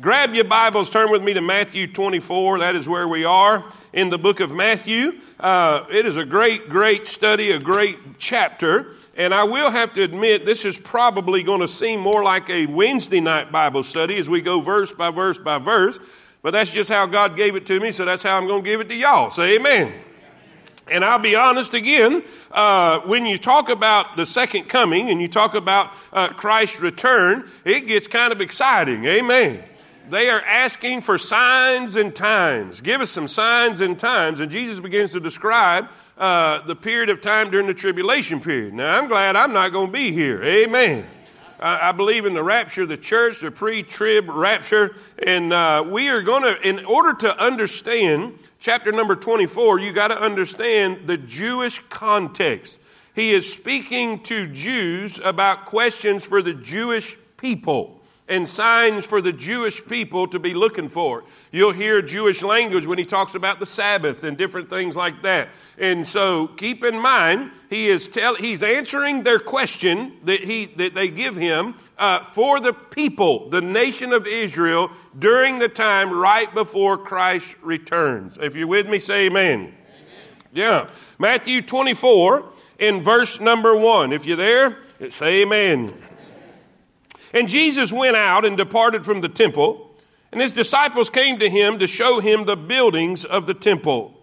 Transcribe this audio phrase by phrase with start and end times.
[0.00, 2.58] Grab your Bibles, turn with me to Matthew 24.
[2.58, 3.64] That is where we are
[3.94, 5.20] in the book of Matthew.
[5.40, 8.88] Uh, it is a great, great study, a great chapter.
[9.16, 12.66] And I will have to admit, this is probably going to seem more like a
[12.66, 15.98] Wednesday night Bible study as we go verse by verse by verse.
[16.42, 18.70] But that's just how God gave it to me, so that's how I'm going to
[18.70, 19.30] give it to y'all.
[19.30, 19.94] Say amen.
[20.88, 25.28] And I'll be honest again, uh, when you talk about the second coming and you
[25.28, 29.06] talk about uh, Christ's return, it gets kind of exciting.
[29.06, 29.64] Amen.
[30.10, 32.80] They are asking for signs and times.
[32.80, 34.40] Give us some signs and times.
[34.40, 38.72] And Jesus begins to describe uh, the period of time during the tribulation period.
[38.74, 40.42] Now, I'm glad I'm not going to be here.
[40.42, 41.06] Amen.
[41.58, 44.94] I, I believe in the rapture of the church, the pre trib rapture.
[45.18, 50.08] And uh, we are going to, in order to understand chapter number 24, you got
[50.08, 52.78] to understand the Jewish context.
[53.14, 57.95] He is speaking to Jews about questions for the Jewish people
[58.28, 61.24] and signs for the Jewish people to be looking for.
[61.52, 65.48] You'll hear Jewish language when he talks about the Sabbath and different things like that.
[65.78, 70.94] And so keep in mind, he is tell, he's answering their question that, he, that
[70.94, 76.52] they give him uh, for the people, the nation of Israel, during the time right
[76.52, 78.38] before Christ returns.
[78.40, 79.60] If you're with me, say amen.
[79.60, 79.72] amen.
[80.52, 80.90] Yeah.
[81.18, 82.44] Matthew 24
[82.80, 84.12] in verse number 1.
[84.12, 84.78] If you're there,
[85.10, 85.92] say amen.
[87.36, 89.90] And Jesus went out and departed from the temple,
[90.32, 94.14] and his disciples came to him to show him the buildings of the temple.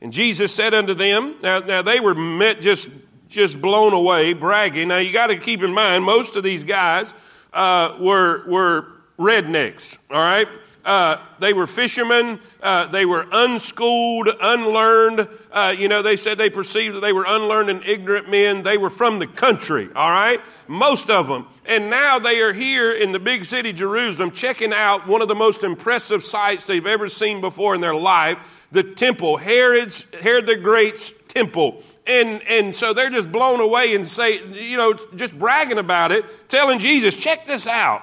[0.00, 2.88] And Jesus said unto them, now, now they were met just,
[3.28, 4.88] just blown away, bragging.
[4.88, 7.14] Now you got to keep in mind, most of these guys
[7.52, 8.88] uh, were, were
[9.20, 10.48] rednecks, all right?
[10.88, 12.40] Uh, they were fishermen.
[12.62, 15.28] Uh, they were unschooled, unlearned.
[15.52, 18.62] Uh, you know, they said they perceived that they were unlearned and ignorant men.
[18.62, 20.40] They were from the country, all right?
[20.66, 21.46] Most of them.
[21.66, 25.34] And now they are here in the big city, Jerusalem, checking out one of the
[25.34, 28.38] most impressive sights they've ever seen before in their life
[28.72, 31.82] the temple, Herod's, Herod the Great's temple.
[32.06, 36.24] And, and so they're just blown away and say, you know, just bragging about it,
[36.48, 38.02] telling Jesus, check this out.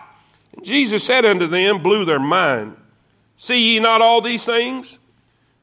[0.61, 2.75] Jesus said unto them, blew their mind,
[3.37, 4.97] See ye not all these things?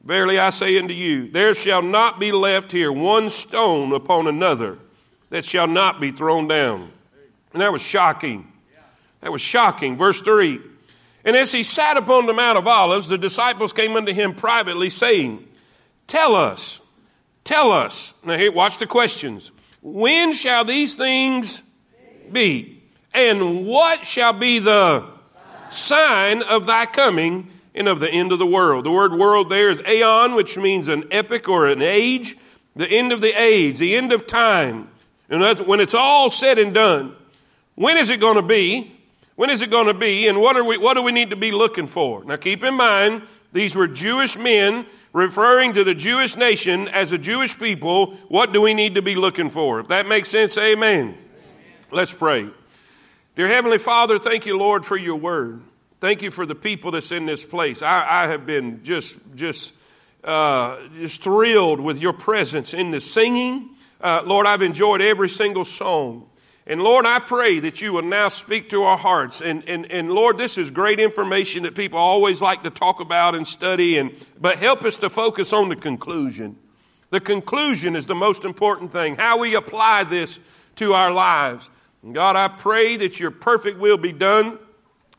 [0.03, 4.77] Verily I say unto you, there shall not be left here one stone upon another
[5.29, 6.91] that shall not be thrown down.
[7.53, 8.51] And that was shocking.
[9.21, 9.97] That was shocking.
[9.97, 10.59] Verse 3
[11.23, 14.89] And as he sat upon the Mount of Olives, the disciples came unto him privately,
[14.89, 15.47] saying,
[16.05, 16.81] Tell us,
[17.45, 18.13] tell us.
[18.25, 19.51] Now, here, watch the questions.
[19.81, 21.63] When shall these things
[22.31, 22.72] be?
[23.13, 25.05] And what shall be the
[25.69, 28.85] sign of thy coming and of the end of the world?
[28.85, 32.35] The word world there is aeon, which means an epoch or an age,
[32.75, 34.89] the end of the age, the end of time.
[35.29, 37.15] And when it's all said and done,
[37.75, 38.91] when is it going to be?
[39.35, 40.27] When is it going to be?
[40.27, 42.23] And what, are we, what do we need to be looking for?
[42.23, 47.17] Now, keep in mind, these were Jewish men referring to the Jewish nation as a
[47.17, 48.13] Jewish people.
[48.27, 49.79] What do we need to be looking for?
[49.79, 51.01] If that makes sense, amen.
[51.01, 51.17] amen.
[51.91, 52.49] Let's pray.
[53.35, 55.63] Dear Heavenly Father, thank you, Lord, for your word.
[55.99, 57.81] Thank you for the people that's in this place.
[57.81, 59.73] I, I have been just, just,
[60.23, 63.71] uh, just thrilled with your presence in the singing.
[63.99, 66.29] Uh, Lord, I've enjoyed every single song.
[66.67, 69.41] And Lord, I pray that you will now speak to our hearts.
[69.41, 73.33] And, and, and Lord, this is great information that people always like to talk about
[73.33, 76.55] and study, and, but help us to focus on the conclusion.
[77.09, 80.39] The conclusion is the most important thing, how we apply this
[80.75, 81.71] to our lives.
[82.11, 84.59] God, I pray that your perfect will be done.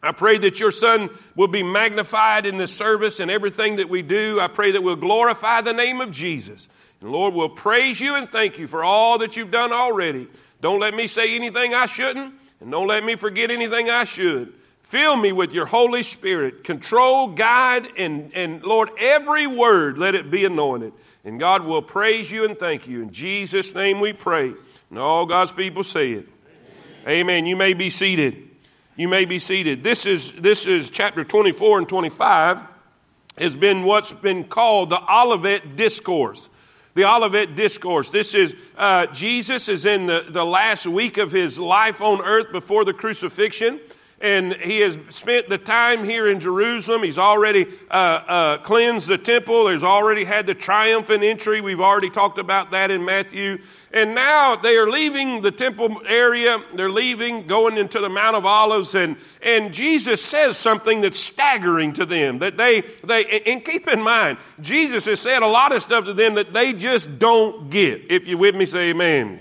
[0.03, 4.03] I pray that your Son will be magnified in this service and everything that we
[4.03, 4.39] do.
[4.39, 6.69] I pray that we'll glorify the name of Jesus.
[7.01, 10.29] And Lord, we'll praise you and thank you for all that you've done already.
[10.61, 14.53] Don't let me say anything I shouldn't, and don't let me forget anything I should.
[14.83, 16.65] Fill me with your Holy Spirit.
[16.65, 20.93] Control, guide, and, and Lord, every word, let it be anointed.
[21.25, 23.03] And God will praise you and thank you.
[23.03, 24.53] In Jesus' name we pray.
[24.91, 26.29] And all God's people say it.
[27.07, 27.45] Amen.
[27.45, 28.51] You may be seated.
[28.97, 29.83] You may be seated.
[29.83, 32.63] This is, this is chapter 24 and 25
[33.37, 36.49] has been what's been called the Olivet Discourse
[36.95, 38.11] the Olivet Discourse.
[38.11, 42.53] This is uh, Jesus is in the, the last week of his life on earth
[42.53, 43.81] before the crucifixion.
[44.25, 47.03] And he has spent the time here in Jerusalem.
[47.03, 49.69] He's already uh, uh, cleansed the temple.
[49.69, 51.61] He's already had the triumphant entry.
[51.61, 53.59] We've already talked about that in Matthew.
[53.93, 56.59] And now they are leaving the temple area.
[56.75, 58.95] They're leaving, going into the Mount of Olives.
[58.95, 62.39] And, and Jesus says something that's staggering to them.
[62.39, 66.15] That they, they, and keep in mind, Jesus has said a lot of stuff to
[66.15, 68.11] them that they just don't get.
[68.11, 69.41] If you're with me, say amen.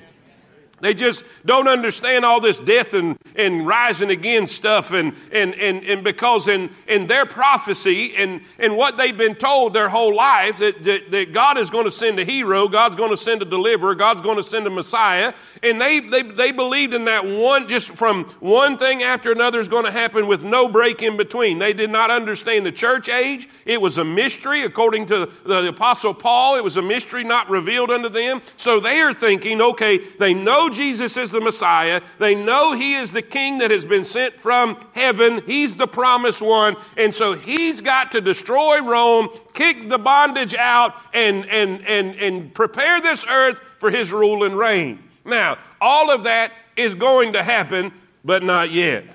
[0.83, 4.91] They just don't understand all this death and, and rising again stuff.
[4.91, 9.73] And, and, and, and because in, in their prophecy and, and what they've been told
[9.73, 13.11] their whole life, that, that, that God is going to send a hero, God's going
[13.11, 15.33] to send a deliverer, God's going to send a Messiah.
[15.63, 19.69] And they, they, they believed in that one, just from one thing after another is
[19.69, 21.59] going to happen with no break in between.
[21.59, 23.47] They did not understand the church age.
[23.65, 26.57] It was a mystery, according to the Apostle Paul.
[26.57, 28.41] It was a mystery not revealed unto them.
[28.57, 32.01] So they are thinking, okay, they know Jesus is the Messiah.
[32.19, 35.41] They know he is the king that has been sent from heaven.
[35.45, 36.75] He's the promised one.
[36.97, 42.53] And so he's got to destroy Rome, kick the bondage out, and, and, and, and
[42.53, 45.03] prepare this earth for his rule and reign.
[45.25, 47.93] Now, all of that is going to happen,
[48.25, 49.05] but not yet.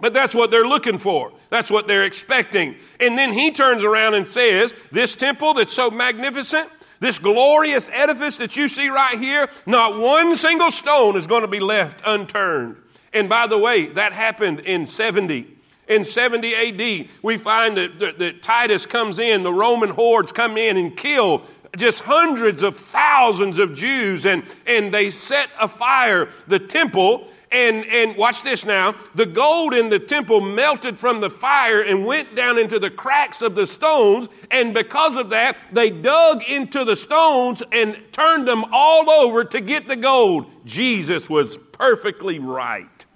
[0.00, 1.32] But that's what they're looking for.
[1.50, 2.76] That's what they're expecting.
[2.98, 6.68] And then he turns around and says, This temple that's so magnificent,
[7.04, 11.48] this glorious edifice that you see right here, not one single stone is going to
[11.48, 12.76] be left unturned.
[13.12, 15.46] And by the way, that happened in 70.
[15.86, 20.56] In 70 AD, we find that, that, that Titus comes in, the Roman hordes come
[20.56, 21.42] in and kill
[21.76, 28.16] just hundreds of thousands of Jews, and, and they set afire the temple and, and
[28.16, 28.96] watch this now.
[29.14, 33.42] The gold in the temple melted from the fire and went down into the cracks
[33.42, 34.28] of the stones.
[34.50, 39.60] And because of that, they dug into the stones and turned them all over to
[39.60, 40.50] get the gold.
[40.64, 43.06] Jesus was perfectly right.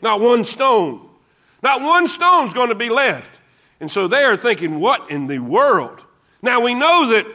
[0.00, 1.08] Not one stone.
[1.62, 3.38] Not one stone's going to be left.
[3.80, 6.04] And so they are thinking, what in the world?
[6.42, 7.26] Now we know that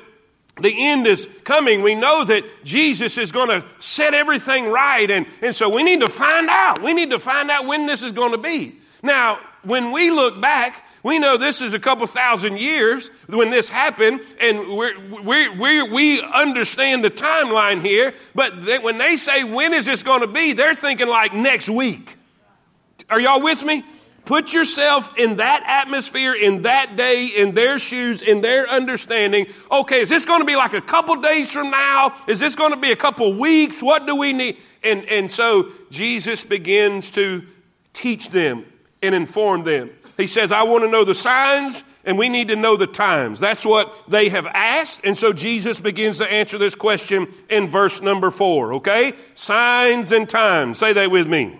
[0.61, 1.81] the end is coming.
[1.81, 5.09] We know that Jesus is going to set everything right.
[5.09, 6.81] And, and so we need to find out.
[6.81, 8.75] We need to find out when this is going to be.
[9.03, 13.69] Now, when we look back, we know this is a couple thousand years when this
[13.69, 18.13] happened, and we're, we're, we understand the timeline here.
[18.33, 21.69] But they, when they say, when is this going to be, they're thinking like next
[21.69, 22.17] week.
[23.09, 23.83] Are y'all with me?
[24.25, 29.45] Put yourself in that atmosphere, in that day, in their shoes, in their understanding.
[29.71, 32.15] Okay, is this going to be like a couple days from now?
[32.27, 33.83] Is this going to be a couple weeks?
[33.83, 34.57] What do we need?
[34.83, 37.43] And, and so Jesus begins to
[37.93, 38.65] teach them
[39.03, 39.91] and inform them.
[40.17, 43.39] He says, I want to know the signs and we need to know the times.
[43.39, 45.01] That's what they have asked.
[45.03, 49.13] And so Jesus begins to answer this question in verse number four, okay?
[49.33, 50.79] Signs and times.
[50.79, 51.59] Say that with me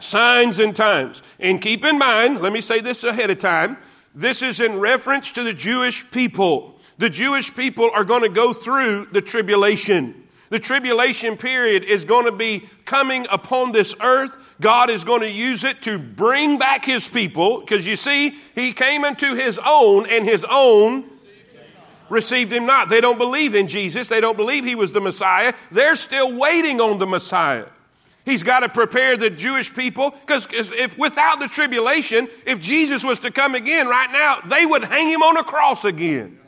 [0.00, 1.22] signs and times.
[1.38, 3.76] And keep in mind, let me say this ahead of time,
[4.14, 6.80] this is in reference to the Jewish people.
[6.98, 10.26] The Jewish people are going to go through the tribulation.
[10.50, 14.36] The tribulation period is going to be coming upon this earth.
[14.60, 18.72] God is going to use it to bring back his people because you see, he
[18.72, 21.04] came into his own and his own
[22.10, 22.88] received him not.
[22.88, 24.08] They don't believe in Jesus.
[24.08, 25.54] They don't believe he was the Messiah.
[25.70, 27.66] They're still waiting on the Messiah.
[28.24, 33.18] He's got to prepare the Jewish people because if without the tribulation, if Jesus was
[33.20, 36.38] to come again right now, they would hang him on a cross again.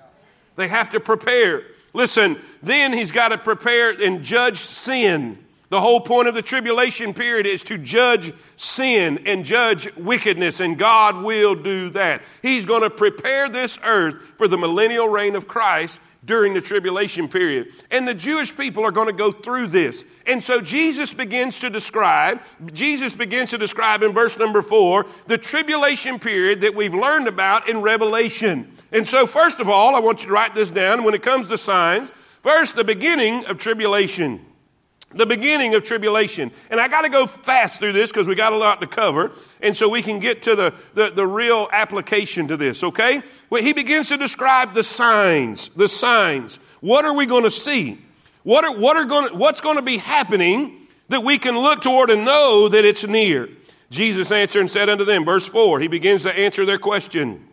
[0.57, 1.63] They have to prepare.
[1.95, 5.39] Listen, then he's got to prepare and judge sin.
[5.71, 10.79] The whole point of the tribulation period is to judge sin and judge wickedness, and
[10.79, 12.21] God will do that.
[12.43, 17.29] He's going to prepare this earth for the millennial reign of Christ during the tribulation
[17.29, 17.73] period.
[17.91, 20.05] And the Jewish people are going to go through this.
[20.27, 22.41] And so Jesus begins to describe,
[22.73, 27.69] Jesus begins to describe in verse number four, the tribulation period that we've learned about
[27.69, 28.77] in Revelation.
[28.93, 31.49] And so, first of all, I want you to write this down when it comes
[31.49, 32.11] to signs.
[32.43, 34.45] First, the beginning of tribulation
[35.15, 36.51] the beginning of tribulation.
[36.71, 39.33] And I got to go fast through this because we got a lot to cover.
[39.61, 43.23] And so we can get to the, the, the, real application to this, okay?
[43.51, 46.57] Well, he begins to describe the signs, the signs.
[46.81, 47.99] What are we going to see?
[48.43, 52.11] What are, what are going what's going to be happening that we can look toward
[52.11, 53.49] and know that it's near?
[53.91, 57.47] Jesus answered and said unto them, verse 4, he begins to answer their question.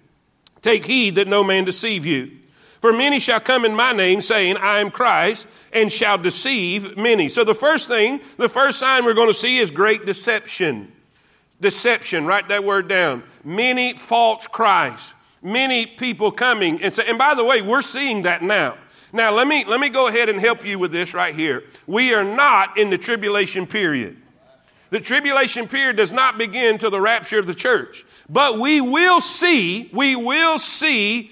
[0.61, 2.38] Take heed that no man deceive you.
[2.81, 7.27] For many shall come in my name, saying, I am Christ, and shall deceive many.
[7.27, 10.91] So the first thing, the first sign we're going to see is great deception.
[11.59, 13.23] Deception, write that word down.
[13.43, 15.13] Many false Christs.
[15.41, 18.77] Many people coming and say, and by the way, we're seeing that now.
[19.11, 21.63] Now let me let me go ahead and help you with this right here.
[21.87, 24.17] We are not in the tribulation period.
[24.89, 28.05] The tribulation period does not begin till the rapture of the church.
[28.27, 31.31] But we will see, we will see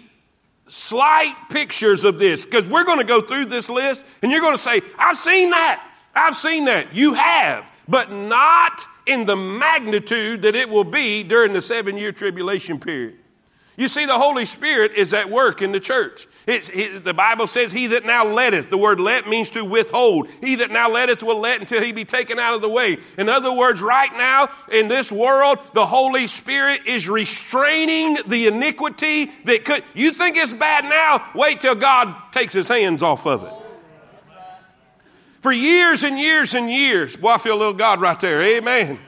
[0.67, 4.55] slight pictures of this because we're going to go through this list and you're going
[4.55, 5.83] to say, I've seen that.
[6.13, 6.93] I've seen that.
[6.95, 12.11] You have, but not in the magnitude that it will be during the seven year
[12.11, 13.15] tribulation period.
[13.77, 16.27] You see, the Holy Spirit is at work in the church.
[16.47, 20.29] It, it, the Bible says, He that now letteth, the word let means to withhold.
[20.39, 22.97] He that now letteth will let until he be taken out of the way.
[23.17, 29.29] In other words, right now in this world, the Holy Spirit is restraining the iniquity
[29.43, 29.83] that could.
[29.93, 31.29] You think it's bad now?
[31.35, 33.53] Wait till God takes his hands off of it.
[35.41, 37.17] For years and years and years.
[37.17, 38.41] Boy, I feel a little God right there.
[38.41, 38.99] Amen.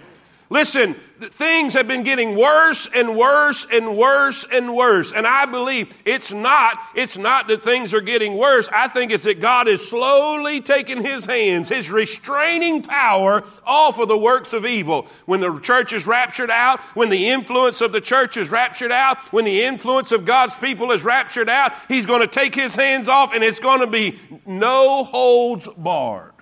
[0.51, 5.11] Listen, things have been getting worse and worse and worse and worse.
[5.11, 8.67] And I believe it's not, it's not that things are getting worse.
[8.73, 14.07] I think it's that God is slowly taking his hands, his restraining power off of
[14.07, 15.05] the works of evil.
[15.25, 19.19] When the church is raptured out, when the influence of the church is raptured out,
[19.31, 23.07] when the influence of God's people is raptured out, he's going to take his hands
[23.07, 26.33] off and it's going to be no holds barred.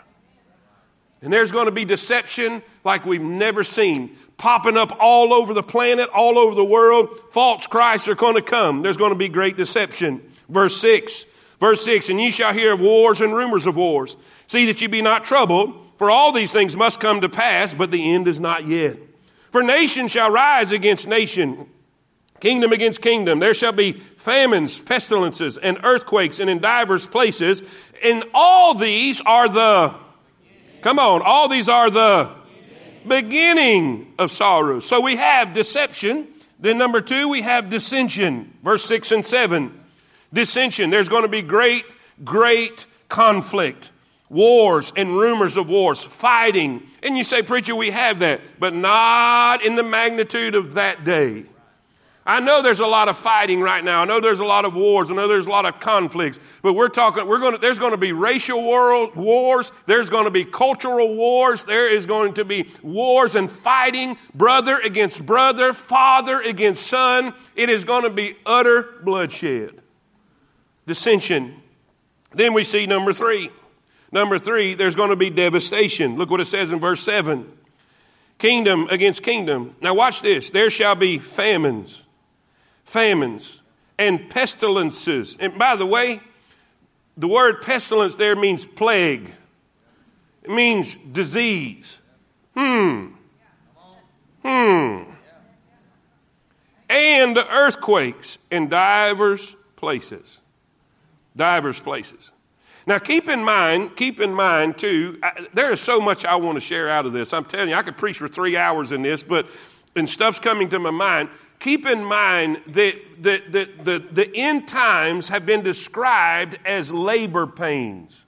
[1.22, 5.64] And there's going to be deception like we've never seen popping up all over the
[5.64, 7.10] planet, all over the world.
[7.32, 8.82] False Christs are going to come.
[8.82, 10.22] There's going to be great deception.
[10.48, 11.26] Verse 6.
[11.60, 14.16] Verse 6 And ye shall hear of wars and rumors of wars.
[14.48, 17.92] See that ye be not troubled, for all these things must come to pass, but
[17.92, 18.98] the end is not yet.
[19.52, 21.68] For nation shall rise against nation,
[22.40, 23.40] kingdom against kingdom.
[23.40, 27.64] There shall be famines, pestilences, and earthquakes, and in divers places.
[28.04, 29.96] And all these are the
[30.88, 32.32] Come on, all these are the
[33.06, 34.80] beginning of sorrow.
[34.80, 36.30] So we have deception.
[36.62, 38.54] Then, number two, we have dissension.
[38.64, 39.78] Verse 6 and 7.
[40.32, 40.90] Dissension.
[40.90, 41.84] There's going to be great,
[42.24, 43.92] great conflict,
[44.30, 46.84] wars and rumors of wars, fighting.
[47.04, 51.44] And you say, Preacher, we have that, but not in the magnitude of that day.
[52.28, 54.02] I know there's a lot of fighting right now.
[54.02, 55.10] I know there's a lot of wars.
[55.10, 56.42] I know there's a lot of conflicts.
[56.62, 59.72] But we're talking, we're going to, there's going to be racial world wars.
[59.86, 61.64] There's going to be cultural wars.
[61.64, 67.34] There is going to be wars and fighting, brother against brother, father against son.
[67.56, 69.82] It is going to be utter bloodshed,
[70.86, 71.56] dissension.
[72.34, 73.52] Then we see number three.
[74.12, 76.18] Number three, there's going to be devastation.
[76.18, 77.54] Look what it says in verse 7
[78.38, 79.76] kingdom against kingdom.
[79.82, 80.50] Now, watch this.
[80.52, 82.04] There shall be famines
[82.88, 83.62] famines,
[84.00, 85.36] and pestilences.
[85.40, 86.22] And by the way,
[87.18, 89.34] the word pestilence there means plague,
[90.42, 91.98] it means disease.
[92.56, 93.08] Hmm.
[94.42, 95.04] Hmm.
[96.90, 100.38] And earthquakes in divers places.
[101.36, 102.32] Divers places.
[102.86, 106.56] Now, keep in mind, keep in mind too, I, there is so much I want
[106.56, 107.34] to share out of this.
[107.34, 109.46] I'm telling you, I could preach for three hours in this, but,
[109.98, 114.68] and stuff's coming to my mind keep in mind that, that, that the, the end
[114.68, 118.26] times have been described as labor pains.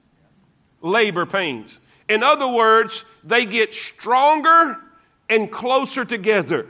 [0.81, 1.79] Labor pains.
[2.07, 4.77] In other words, they get stronger
[5.29, 6.67] and closer together.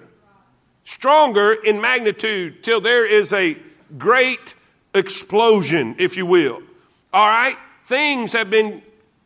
[0.83, 3.57] Stronger in magnitude till there is a
[3.97, 4.55] great
[4.93, 6.61] explosion, if you will.
[7.13, 7.55] All right?
[7.87, 8.81] Things have been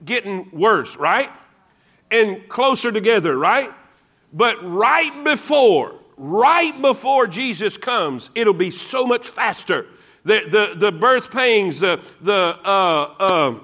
[0.06, 1.30] getting worse, right?
[2.12, 3.70] And closer together, right?
[4.32, 9.86] But right before right before Jesus comes, it'll be so much faster.
[10.24, 13.60] The, the, the birth pains, the, the uh, uh,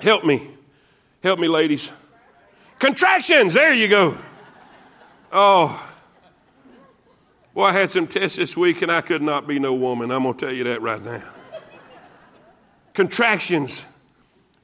[0.00, 0.50] help me,
[1.22, 1.88] help me, ladies.
[2.80, 4.18] Contractions, there you go.
[5.30, 5.88] Oh,
[7.54, 10.10] well, I had some tests this week and I could not be no woman.
[10.10, 11.22] I'm going to tell you that right now.
[12.92, 13.84] Contractions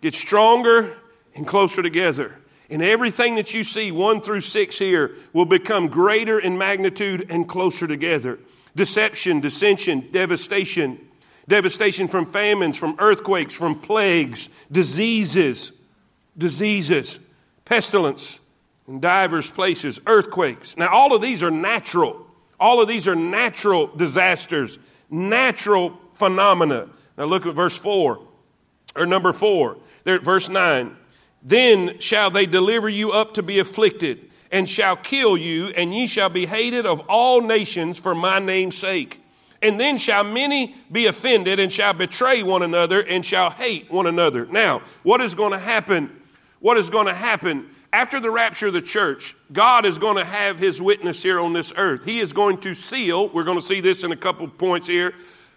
[0.03, 0.97] get stronger
[1.37, 2.41] and closer together.
[2.71, 7.49] And everything that you see, one through six here, will become greater in magnitude and
[7.49, 8.39] closer together.
[8.77, 10.99] Deception, dissension, devastation,
[11.49, 15.73] devastation from famines, from earthquakes, from plagues, diseases,
[16.39, 17.19] diseases,
[17.65, 18.39] pestilence
[18.87, 20.77] in divers places, earthquakes.
[20.77, 22.27] Now, all of these are natural.
[22.59, 24.79] All of these are natural disasters,
[25.11, 26.89] natural phenomena.
[27.19, 28.21] Now, look at verse 4,
[28.97, 30.97] or number 4, there, verse 9.
[31.43, 36.07] Then shall they deliver you up to be afflicted, and shall kill you, and ye
[36.07, 39.21] shall be hated of all nations for my name's sake.
[39.63, 44.07] And then shall many be offended, and shall betray one another, and shall hate one
[44.07, 44.47] another.
[44.47, 46.11] Now, what is going to happen?
[46.61, 47.69] What is going to happen?
[47.93, 51.53] After the rapture of the church, God is going to have his witness here on
[51.53, 52.05] this earth.
[52.05, 55.13] He is going to seal, we're going to see this in a couple points here.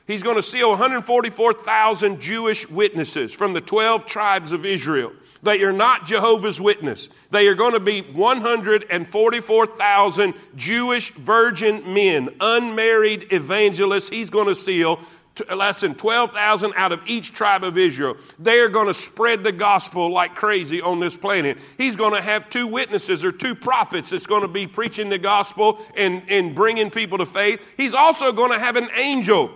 [0.08, 5.14] He's going to seal 144,000 Jewish witnesses from the 12 tribes of Israel.
[5.44, 7.08] They are not Jehovah's Witness.
[7.30, 14.10] They are going to be 144,000 Jewish virgin men, unmarried evangelists.
[14.10, 15.00] He's going to seal
[15.54, 18.16] less than 12,000 out of each tribe of Israel.
[18.40, 21.58] They are going to spread the gospel like crazy on this planet.
[21.78, 25.18] He's going to have two witnesses or two prophets that's going to be preaching the
[25.18, 27.62] gospel and, and bringing people to faith.
[27.78, 29.52] He's also going to have an angel,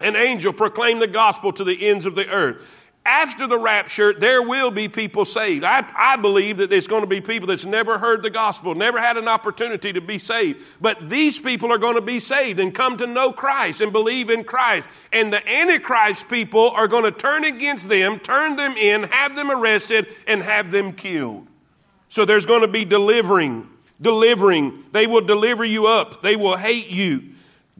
[0.00, 2.62] an angel proclaim the gospel to the ends of the earth
[3.08, 5.64] after the rapture, there will be people saved.
[5.64, 9.00] I, I believe that there's going to be people that's never heard the gospel, never
[9.00, 10.62] had an opportunity to be saved.
[10.78, 14.28] But these people are going to be saved and come to know Christ and believe
[14.28, 14.88] in Christ.
[15.10, 19.50] And the Antichrist people are going to turn against them, turn them in, have them
[19.50, 21.46] arrested, and have them killed.
[22.10, 24.84] So there's going to be delivering, delivering.
[24.92, 27.22] They will deliver you up, they will hate you.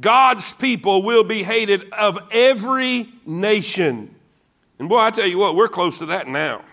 [0.01, 4.15] God's people will be hated of every nation.
[4.79, 6.65] And boy, I tell you what, we're close to that now.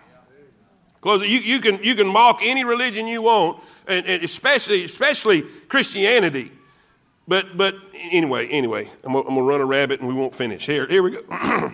[1.01, 1.21] Close.
[1.21, 6.51] You, you, can, you can mock any religion you want, and, and especially, especially Christianity.
[7.27, 10.65] But, but anyway, anyway, I'm going to run a rabbit and we won't finish.
[10.65, 11.73] Here, here we go.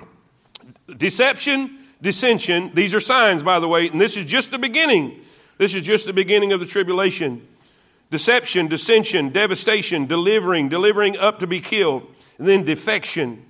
[0.98, 5.22] Deception, dissension, these are signs, by the way, and this is just the beginning.
[5.58, 7.46] This is just the beginning of the tribulation.
[8.10, 12.06] Deception, dissension, devastation, delivering, delivering up to be killed,
[12.38, 13.46] and then defection.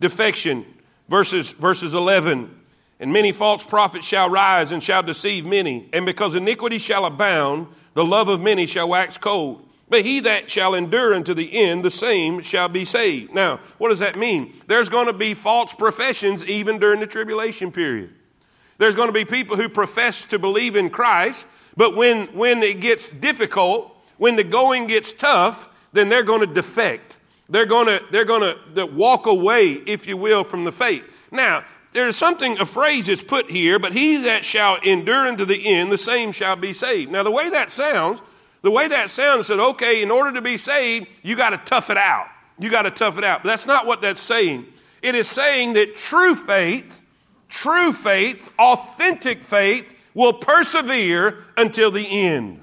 [0.00, 0.64] Defection,
[1.08, 2.58] Verses, verses 11.
[3.00, 5.88] And many false prophets shall rise and shall deceive many.
[5.92, 9.68] And because iniquity shall abound, the love of many shall wax cold.
[9.88, 13.34] But he that shall endure unto the end, the same shall be saved.
[13.34, 14.54] Now, what does that mean?
[14.66, 18.10] There's going to be false professions even during the tribulation period.
[18.78, 21.44] There's going to be people who profess to believe in Christ,
[21.76, 26.46] but when, when it gets difficult, when the going gets tough, then they're going to
[26.46, 27.18] defect.
[27.48, 31.04] They're going to, they're going to walk away, if you will, from the faith.
[31.30, 35.66] Now, there's something, a phrase is put here, but he that shall endure unto the
[35.66, 37.10] end, the same shall be saved.
[37.10, 38.20] Now, the way that sounds,
[38.62, 41.90] the way that sounds said, okay, in order to be saved, you got to tough
[41.90, 42.28] it out.
[42.58, 43.42] You got to tough it out.
[43.42, 44.66] But that's not what that's saying.
[45.02, 47.00] It is saying that true faith,
[47.48, 52.62] true faith, authentic faith will persevere until the end.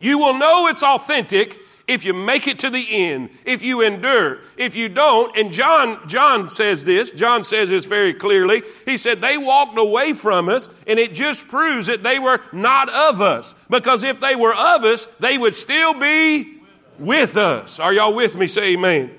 [0.00, 4.40] You will know it's authentic if you make it to the end, if you endure,
[4.58, 8.62] if you don't, and John, John says this, John says this very clearly.
[8.84, 12.90] He said, they walked away from us, and it just proves that they were not
[12.90, 13.54] of us.
[13.70, 16.58] Because if they were of us, they would still be
[16.98, 17.80] with us.
[17.80, 18.48] Are y'all with me?
[18.48, 19.10] Say amen.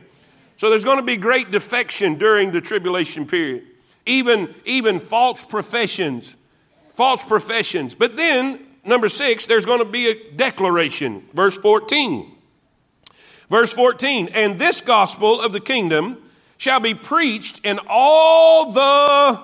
[0.57, 3.63] So there's going to be great defection during the tribulation period.
[4.05, 6.35] Even, even false professions.
[6.93, 7.95] False professions.
[7.95, 11.23] But then, number six, there's going to be a declaration.
[11.33, 12.35] Verse 14.
[13.49, 16.17] Verse 14, and this gospel of the kingdom
[16.57, 19.41] shall be preached in all the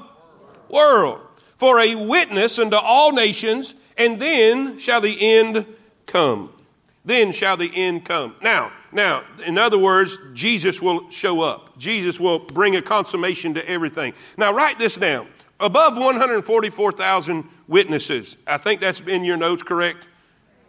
[0.70, 1.22] world
[1.56, 5.66] for a witness unto all nations, and then shall the end
[6.06, 6.52] come.
[7.04, 8.36] Then shall the end come.
[8.42, 11.78] Now, now, in other words, Jesus will show up.
[11.78, 14.14] Jesus will bring a consummation to everything.
[14.38, 15.28] Now, write this down.
[15.60, 18.36] Above 144,000 witnesses.
[18.46, 20.08] I think that's in your notes, correct?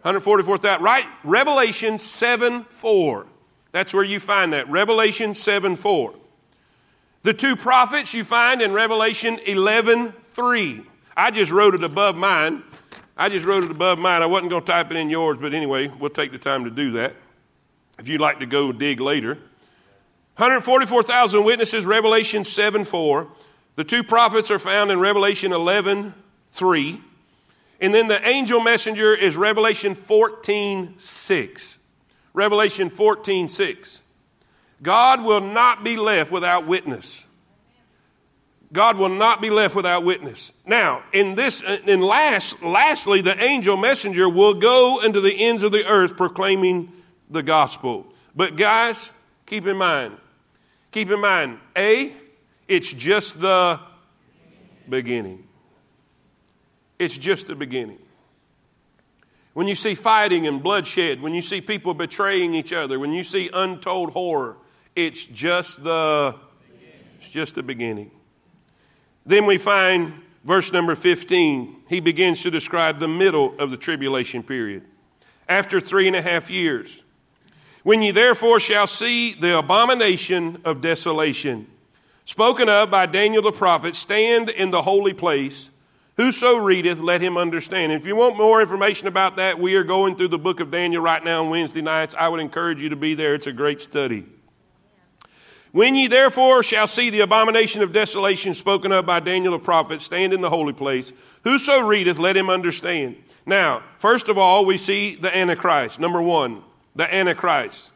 [0.07, 0.85] 144,000.
[0.85, 1.05] Right?
[1.25, 3.27] Revelation 7 4.
[3.73, 4.71] That's where you find that.
[4.71, 6.15] Revelation 7 4.
[7.25, 10.83] The two prophets you find in Revelation 11 3.
[11.17, 12.63] I just wrote it above mine.
[13.17, 14.23] I just wrote it above mine.
[14.23, 16.71] I wasn't going to type it in yours, but anyway, we'll take the time to
[16.71, 17.17] do that.
[17.99, 19.35] If you'd like to go dig later.
[20.37, 23.27] 144,000 witnesses, Revelation 7 4.
[23.75, 26.15] The two prophets are found in Revelation 11
[26.53, 27.03] 3.
[27.81, 31.79] And then the angel messenger is Revelation 14 6.
[32.33, 34.03] Revelation 14 6.
[34.83, 37.23] God will not be left without witness.
[38.73, 40.53] God will not be left without witness.
[40.67, 45.73] Now, in this, in last, lastly, the angel messenger will go into the ends of
[45.73, 46.93] the earth proclaiming
[47.31, 48.07] the gospel.
[48.35, 49.11] But guys,
[49.47, 50.17] keep in mind,
[50.91, 52.13] keep in mind, A,
[52.69, 53.81] it's just the
[54.89, 55.46] beginning.
[56.99, 57.99] It's just the beginning.
[59.53, 63.25] When you see fighting and bloodshed, when you see people betraying each other, when you
[63.25, 64.57] see untold horror,
[64.95, 66.35] it's just the
[67.19, 68.11] it's just the beginning.
[69.25, 70.13] Then we find
[70.45, 71.85] verse number 15.
[71.89, 74.85] He begins to describe the middle of the tribulation period.
[75.49, 77.03] After three and a half years.
[77.83, 81.69] When ye therefore shall see the abomination of desolation,
[82.25, 85.71] spoken of by Daniel the prophet, stand in the holy place
[86.17, 87.93] Whoso readeth, let him understand.
[87.93, 91.03] If you want more information about that, we are going through the book of Daniel
[91.03, 92.15] right now on Wednesday nights.
[92.19, 93.35] I would encourage you to be there.
[93.35, 94.25] It's a great study.
[95.73, 100.01] When ye therefore shall see the abomination of desolation spoken of by Daniel the prophet
[100.01, 101.13] stand in the holy place,
[101.45, 103.17] whoso readeth, let him understand.
[103.45, 106.01] Now, first of all, we see the Antichrist.
[106.01, 106.63] Number one,
[106.95, 107.91] the Antichrist.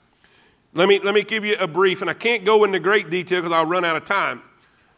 [0.75, 3.41] Let me, let me give you a brief, and I can't go into great detail
[3.41, 4.43] because I'll run out of time.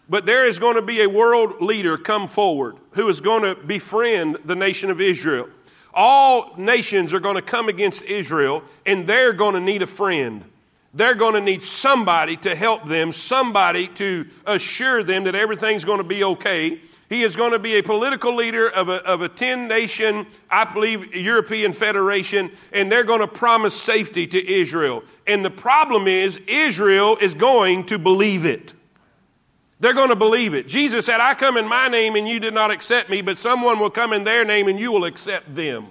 [0.09, 3.55] But there is going to be a world leader come forward who is going to
[3.55, 5.49] befriend the nation of Israel.
[5.95, 10.45] All nations are going to come against Israel, and they're going to need a friend.
[10.95, 15.99] They're going to need somebody to help them, somebody to assure them that everything's going
[15.99, 16.81] to be okay.
[17.09, 20.65] He is going to be a political leader of a, of a 10 nation, I
[20.65, 25.03] believe, European Federation, and they're going to promise safety to Israel.
[25.27, 28.75] And the problem is, Israel is going to believe it.
[29.83, 30.69] They're going to believe it.
[30.69, 33.81] Jesus said, I come in my name and you did not accept me, but someone
[33.81, 35.89] will come in their name and you will accept them.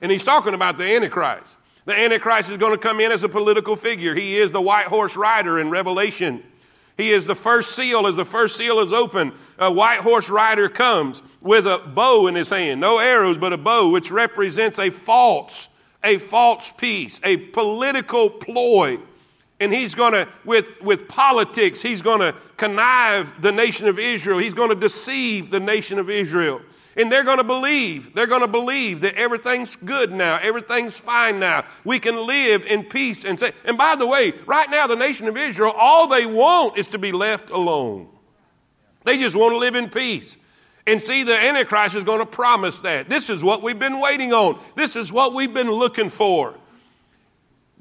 [0.00, 1.56] And he's talking about the Antichrist.
[1.84, 4.14] The Antichrist is going to come in as a political figure.
[4.14, 6.44] He is the white horse rider in Revelation.
[6.96, 8.06] He is the first seal.
[8.06, 12.36] As the first seal is open, a white horse rider comes with a bow in
[12.36, 12.80] his hand.
[12.80, 15.66] No arrows, but a bow, which represents a false,
[16.04, 19.00] a false peace, a political ploy.
[19.60, 24.38] And he's going to, with, with politics, he's going to connive the nation of Israel.
[24.38, 26.60] He's going to deceive the nation of Israel.
[26.96, 28.14] And they're going to believe.
[28.14, 30.38] They're going to believe that everything's good now.
[30.40, 31.64] Everything's fine now.
[31.84, 35.26] We can live in peace and say, and by the way, right now, the nation
[35.26, 38.08] of Israel, all they want is to be left alone.
[39.04, 40.36] They just want to live in peace.
[40.86, 43.08] And see, the Antichrist is going to promise that.
[43.08, 44.60] This is what we've been waiting on.
[44.76, 46.54] This is what we've been looking for.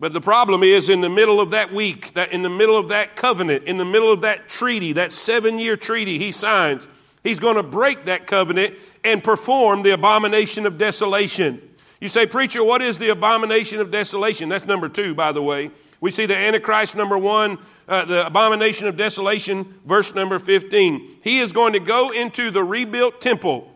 [0.04, 2.90] But the problem is, in the middle of that week, that in the middle of
[2.90, 6.90] that covenant, in the middle of that treaty, that seven year treaty he signs,
[7.24, 11.62] he's going to break that covenant and perform the abomination of desolation.
[12.02, 14.50] You say, Preacher, what is the abomination of desolation?
[14.50, 15.72] That's number two, by the way.
[16.02, 21.20] We see the Antichrist, number one, uh, the abomination of desolation, verse number 15.
[21.24, 23.73] He is going to go into the rebuilt temple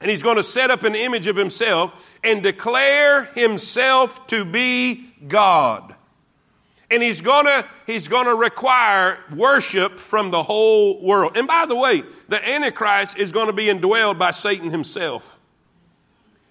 [0.00, 5.10] and he's going to set up an image of himself and declare himself to be
[5.26, 5.94] God.
[6.90, 11.36] And he's gonna, he's gonna require worship from the whole world.
[11.36, 15.38] And by the way, the Antichrist is gonna be indwelled by Satan himself.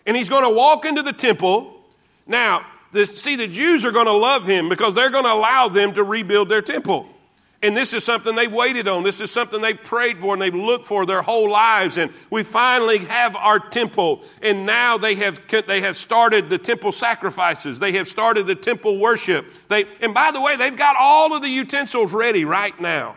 [0.06, 1.82] And he's gonna walk into the temple.
[2.28, 6.04] Now, the, see, the Jews are gonna love him because they're gonna allow them to
[6.04, 7.08] rebuild their temple.
[7.64, 9.04] And this is something they've waited on.
[9.04, 11.98] This is something they've prayed for and they've looked for their whole lives.
[11.98, 14.24] And we finally have our temple.
[14.42, 17.80] And now they have, they have started the temple sacrifices.
[17.80, 19.46] They have started the temple worship.
[19.70, 23.16] They, and by the way, they've got all of the utensils ready right now.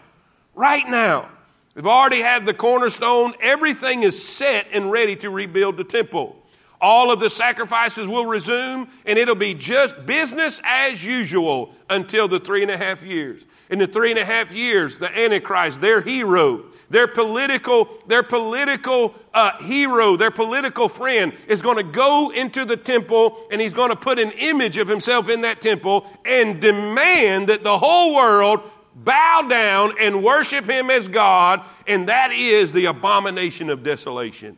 [0.55, 1.29] Right now.
[1.74, 3.35] They've already had the cornerstone.
[3.40, 6.37] Everything is set and ready to rebuild the temple.
[6.81, 12.38] All of the sacrifices will resume, and it'll be just business as usual until the
[12.38, 13.47] three and a half years.
[13.69, 19.14] In the three and a half years, the Antichrist, their hero, their political, their political
[19.35, 23.91] uh, hero, their political friend, is going to go into the temple and he's going
[23.91, 28.61] to put an image of himself in that temple and demand that the whole world
[28.95, 34.57] bow down and worship him as God, and that is the abomination of desolation.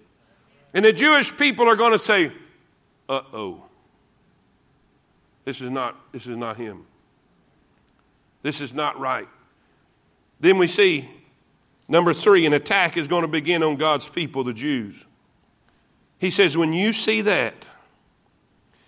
[0.73, 2.33] And the Jewish people are going to say,
[3.09, 3.65] uh oh,
[5.45, 6.85] this is not, this is not him.
[8.43, 9.29] This is not right.
[10.39, 11.11] Then we see,
[11.89, 15.05] number three, an attack is going to begin on God's people, the Jews.
[16.19, 17.55] He says, when you see that,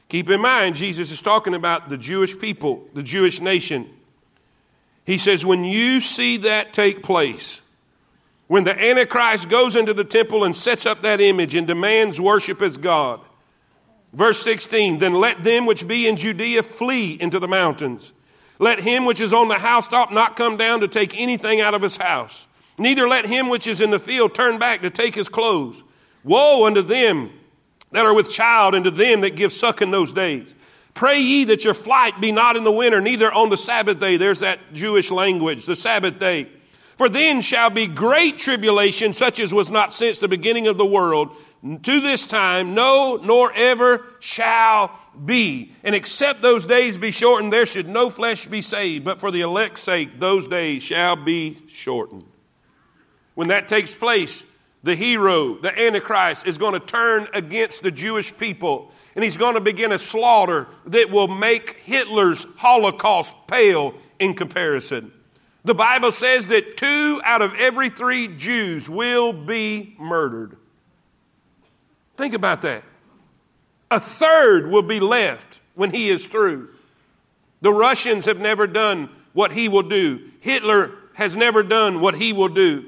[0.09, 3.89] keep in mind, Jesus is talking about the Jewish people, the Jewish nation.
[5.05, 7.62] He says, when you see that take place,
[8.53, 12.61] when the Antichrist goes into the temple and sets up that image and demands worship
[12.61, 13.19] as God.
[14.13, 18.13] Verse 16, then let them which be in Judea flee into the mountains.
[18.59, 21.81] Let him which is on the housetop not come down to take anything out of
[21.81, 22.47] his house.
[22.77, 25.83] Neither let him which is in the field turn back to take his clothes.
[26.23, 27.31] Woe unto them
[27.93, 30.55] that are with child and to them that give suck in those days.
[30.93, 34.19] Pray ye that your flight be not in the winter, neither on the Sabbath day.
[34.19, 36.51] There's that Jewish language, the Sabbath day
[37.03, 40.87] for then shall be great tribulation, such as was not since the beginning of the
[40.87, 41.35] world,
[41.83, 45.73] to this time, no, nor ever shall be.
[45.83, 49.05] And except those days be shortened, there should no flesh be saved.
[49.05, 52.25] But for the elect's sake, those days shall be shortened.
[53.35, 54.45] When that takes place,
[54.85, 58.93] the hero, the Antichrist, is going to turn against the Jewish people.
[59.17, 65.11] And he's going to begin a slaughter that will make Hitler's Holocaust pale in comparison.
[65.65, 70.57] The Bible says that two out of every three Jews will be murdered.
[72.17, 72.85] Think about that.
[73.91, 76.71] A third will be left when he is through.
[77.61, 80.31] The Russians have never done what he will do.
[80.41, 82.87] Hitler has never done what he will do.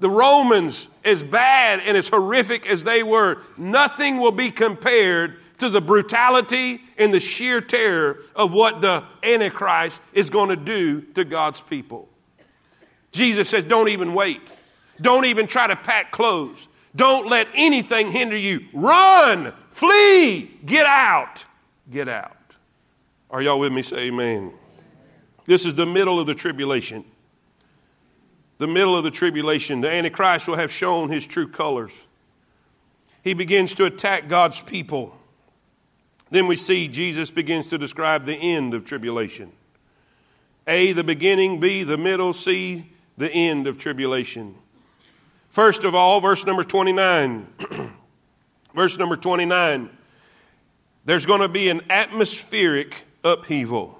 [0.00, 5.68] The Romans, as bad and as horrific as they were, nothing will be compared to
[5.68, 11.24] the brutality and the sheer terror of what the Antichrist is going to do to
[11.24, 12.08] God's people.
[13.12, 14.42] Jesus says, Don't even wait.
[15.00, 16.66] Don't even try to pack clothes.
[16.94, 18.66] Don't let anything hinder you.
[18.72, 21.44] Run, flee, get out,
[21.90, 22.36] get out.
[23.30, 23.82] Are y'all with me?
[23.82, 24.52] Say amen.
[25.46, 27.04] This is the middle of the tribulation.
[28.58, 29.80] The middle of the tribulation.
[29.80, 32.04] The Antichrist will have shown his true colors.
[33.22, 35.17] He begins to attack God's people.
[36.30, 39.52] Then we see Jesus begins to describe the end of tribulation.
[40.66, 44.54] A, the beginning, B, the middle, C, the end of tribulation.
[45.48, 47.46] First of all, verse number 29.
[48.74, 49.90] verse number 29.
[51.04, 53.98] There's going to be an atmospheric upheaval.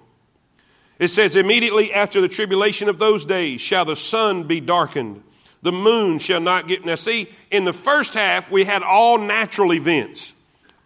[0.98, 5.22] It says, Immediately after the tribulation of those days shall the sun be darkened,
[5.62, 6.84] the moon shall not get.
[6.84, 10.32] Now, see, in the first half, we had all natural events,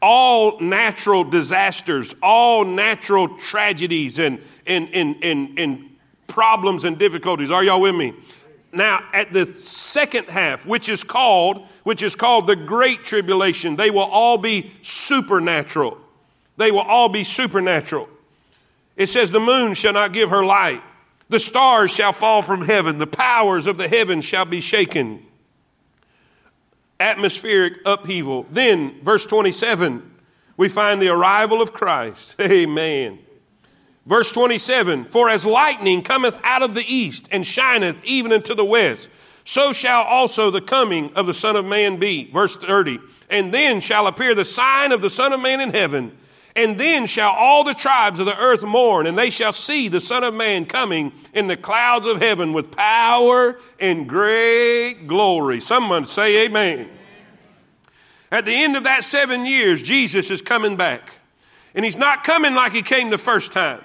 [0.02, 7.50] all natural disasters, all natural tragedies and, and, and, and, and problems and difficulties.
[7.50, 8.12] Are y'all with me?
[8.72, 13.90] Now, at the second half, which is called, which is called the Great Tribulation, they
[13.90, 15.98] will all be supernatural.
[16.56, 18.08] They will all be supernatural.
[18.96, 20.82] It says, The moon shall not give her light,
[21.28, 25.24] the stars shall fall from heaven, the powers of the heavens shall be shaken.
[27.02, 28.46] Atmospheric upheaval.
[28.50, 30.10] Then, verse 27,
[30.56, 32.36] we find the arrival of Christ.
[32.40, 33.18] Amen.
[34.06, 38.64] Verse 27 For as lightning cometh out of the east and shineth even unto the
[38.64, 39.08] west,
[39.44, 42.30] so shall also the coming of the Son of Man be.
[42.30, 46.16] Verse 30 And then shall appear the sign of the Son of Man in heaven
[46.54, 50.00] and then shall all the tribes of the earth mourn, and they shall see the
[50.00, 55.60] Son of Man coming in the clouds of heaven with power and great glory.
[55.60, 56.90] Someone say, Amen.
[58.30, 61.10] At the end of that seven years, Jesus is coming back.
[61.74, 63.82] And he's not coming like he came the first time.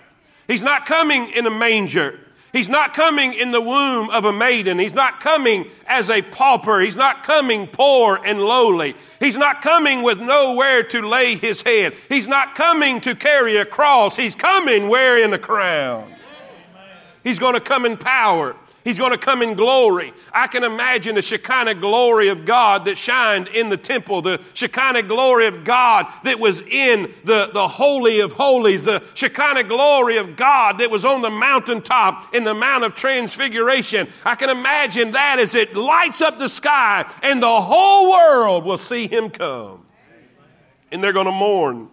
[0.47, 2.19] He's not coming in a manger.
[2.53, 4.79] He's not coming in the womb of a maiden.
[4.79, 6.79] He's not coming as a pauper.
[6.79, 8.95] He's not coming poor and lowly.
[9.19, 11.93] He's not coming with nowhere to lay his head.
[12.09, 14.15] He's not coming to carry a cross.
[14.15, 16.11] He's coming wearing a crown.
[17.23, 18.55] He's going to come in power.
[18.87, 20.13] He's going to come in glory.
[20.31, 25.03] I can imagine the Shekinah glory of God that shined in the temple, the Shekinah
[25.03, 30.37] glory of God that was in the, the Holy of Holies, the Shekinah glory of
[30.37, 34.07] God that was on the mountaintop in the Mount of Transfiguration.
[34.23, 38.77] I can imagine that as it lights up the sky and the whole world will
[38.77, 39.85] see him come.
[40.93, 41.89] And they're going to mourn.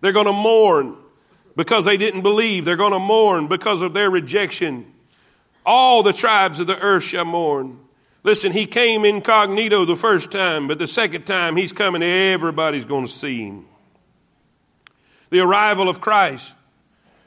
[0.00, 0.96] They're going to mourn
[1.54, 2.64] because they didn't believe.
[2.64, 4.93] They're going to mourn because of their rejection.
[5.64, 7.78] All the tribes of the earth shall mourn.
[8.22, 13.06] Listen, he came incognito the first time, but the second time he's coming, everybody's going
[13.06, 13.66] to see him.
[15.30, 16.54] The arrival of Christ.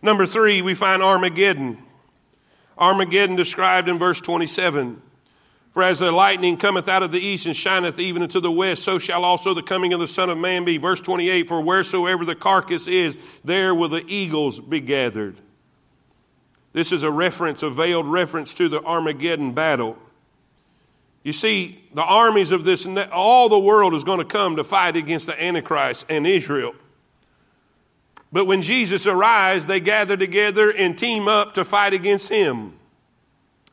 [0.02, 1.78] Number three, we find Armageddon.
[2.78, 5.02] Armageddon described in verse 27.
[5.78, 8.84] For as the lightning cometh out of the east and shineth even into the west,
[8.84, 10.78] so shall also the coming of the Son of Man be.
[10.78, 15.38] Verse 28 For wheresoever the carcass is, there will the eagles be gathered.
[16.77, 19.97] This is a reference, a veiled reference to the Armageddon battle.
[21.23, 24.95] You see, the armies of this, all the world is going to come to fight
[24.95, 26.75] against the Antichrist and Israel.
[28.31, 32.73] But when Jesus arrives, they gather together and team up to fight against him.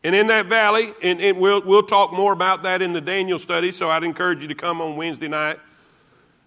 [0.03, 3.39] And in that valley, and, and we'll, we'll talk more about that in the Daniel
[3.39, 5.61] study, so I'd encourage you to come on Wednesday night.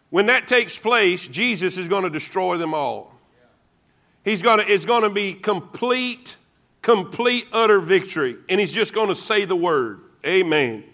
[0.09, 3.13] When that takes place, Jesus is going to destroy them all.
[4.25, 6.35] He's going to, it's going to be complete
[6.87, 8.37] complete, utter victory.
[8.47, 9.99] And he's just going to say the word.
[10.25, 10.85] Amen.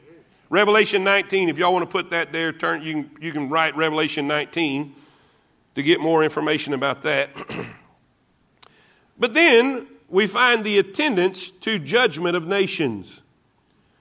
[0.50, 3.76] Revelation 19, if y'all want to put that there, turn, you, can, you can write
[3.78, 4.96] Revelation 19
[5.76, 7.30] to get more information about that.
[9.20, 13.22] but then we find the attendance to judgment of nations.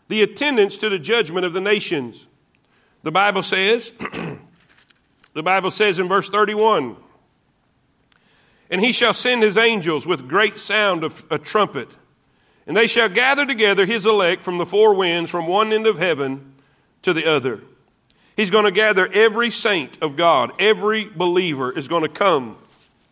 [0.09, 2.27] The attendance to the judgment of the nations.
[3.03, 3.93] The Bible says,
[5.35, 6.97] the Bible says in verse 31,
[8.73, 11.91] and he shall send his angels with great sound of a trumpet.
[12.67, 15.99] And they shall gather together his elect from the four winds, from one end of
[15.99, 16.55] heaven
[17.03, 17.61] to the other.
[18.35, 20.53] He's going to gather every saint of God.
[20.59, 22.57] Every believer is going to come.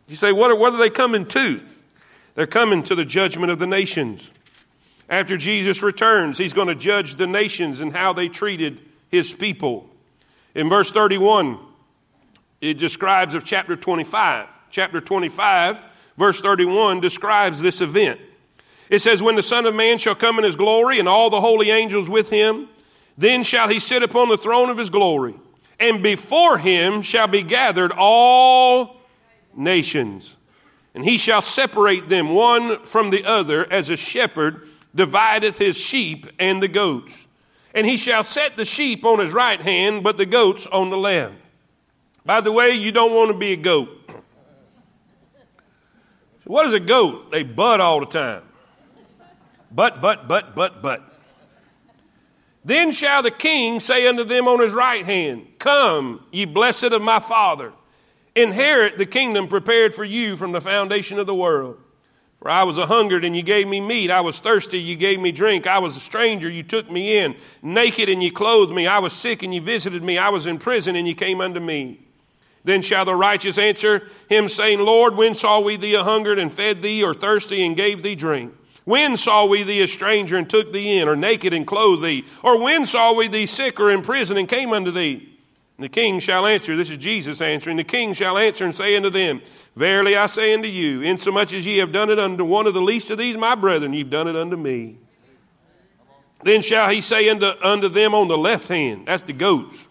[0.08, 1.60] You say, what are, what are they coming to?
[2.36, 4.30] They're coming to the judgment of the nations.
[5.10, 9.90] After Jesus returns, he's going to judge the nations and how they treated his people.
[10.54, 11.58] In verse 31,
[12.62, 15.82] it describes of chapter 25 chapter 25,
[16.16, 18.20] verse 31, describes this event.
[18.88, 21.40] It says, When the Son of Man shall come in his glory, and all the
[21.40, 22.68] holy angels with him,
[23.18, 25.34] then shall he sit upon the throne of his glory.
[25.78, 29.00] and before him shall be gathered all
[29.56, 30.36] nations.
[30.94, 36.26] And he shall separate them one from the other, as a shepherd divideth his sheep
[36.38, 37.26] and the goats.
[37.74, 40.98] And he shall set the sheep on his right hand, but the goats on the
[40.98, 41.34] left.
[42.26, 43.99] By the way, you don't want to be a goat.
[46.44, 47.30] What is a goat?
[47.30, 48.42] They butt all the time.
[49.70, 51.02] But, but, but, but, but.
[52.64, 57.02] Then shall the king say unto them on his right hand, Come, ye blessed of
[57.02, 57.72] my father,
[58.34, 61.78] inherit the kingdom prepared for you from the foundation of the world.
[62.38, 64.10] For I was a hungered, and you gave me meat.
[64.10, 65.66] I was thirsty, you gave me drink.
[65.66, 67.36] I was a stranger, you took me in.
[67.62, 68.86] Naked, and you clothed me.
[68.86, 70.16] I was sick, and you visited me.
[70.16, 72.00] I was in prison, and you came unto me.
[72.64, 76.52] Then shall the righteous answer him, saying, Lord, when saw we thee a hungered, and
[76.52, 78.54] fed thee, or thirsty, and gave thee drink?
[78.84, 82.24] When saw we thee a stranger and took thee in, or naked and clothed thee?
[82.42, 85.30] Or when saw we thee sick or in prison and came unto thee?
[85.76, 88.96] And the king shall answer, this is Jesus answering, the king shall answer and say
[88.96, 89.40] unto them,
[89.76, 92.82] Verily I say unto you, insomuch as ye have done it unto one of the
[92.82, 94.98] least of these my brethren, ye've done it unto me.
[96.42, 99.86] Then shall he say unto, unto them on the left hand, that's the goats,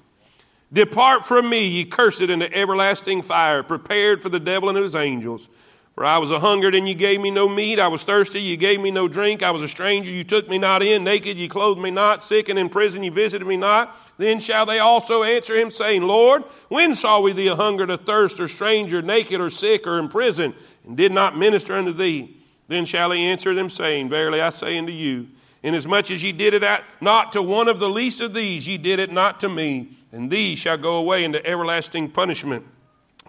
[0.72, 5.50] Depart from me, ye cursed, into everlasting fire, prepared for the devil and his angels.
[5.96, 7.80] For I was a hungered, and ye gave me no meat.
[7.80, 9.44] I was thirsty, ye gave me no drink.
[9.44, 11.04] I was a stranger, you took me not in.
[11.04, 12.24] Naked, ye clothed me not.
[12.24, 13.94] Sick and in prison, you visited me not.
[14.18, 17.98] Then shall they also answer him, saying, Lord, when saw we thee a hungered, a
[17.98, 20.54] thirst, or stranger, naked, or sick, or in prison,
[20.86, 22.38] and did not minister unto thee?
[22.70, 25.28] Then shall he answer them, saying, Verily I say unto you,
[25.64, 26.64] inasmuch as ye did it
[27.02, 29.98] not to one of the least of these, ye did it not to me.
[30.12, 32.66] And these shall go away into everlasting punishment,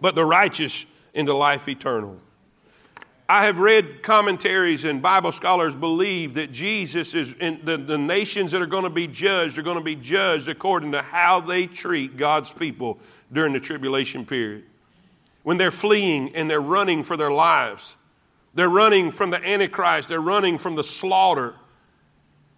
[0.01, 2.19] but the righteous into life eternal.
[3.29, 8.51] I have read commentaries and Bible scholars believe that Jesus is in the, the nations
[8.51, 11.67] that are going to be judged are going to be judged according to how they
[11.67, 12.99] treat God's people
[13.33, 14.65] during the tribulation period.
[15.45, 17.95] When they're fleeing and they're running for their lives,
[18.55, 21.55] they're running from the Antichrist, they're running from the slaughter.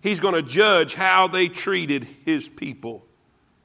[0.00, 3.04] He's going to judge how they treated his people.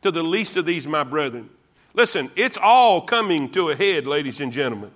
[0.04, 1.50] To the least of these, my brethren.
[1.94, 4.92] Listen, it's all coming to a head, ladies and gentlemen.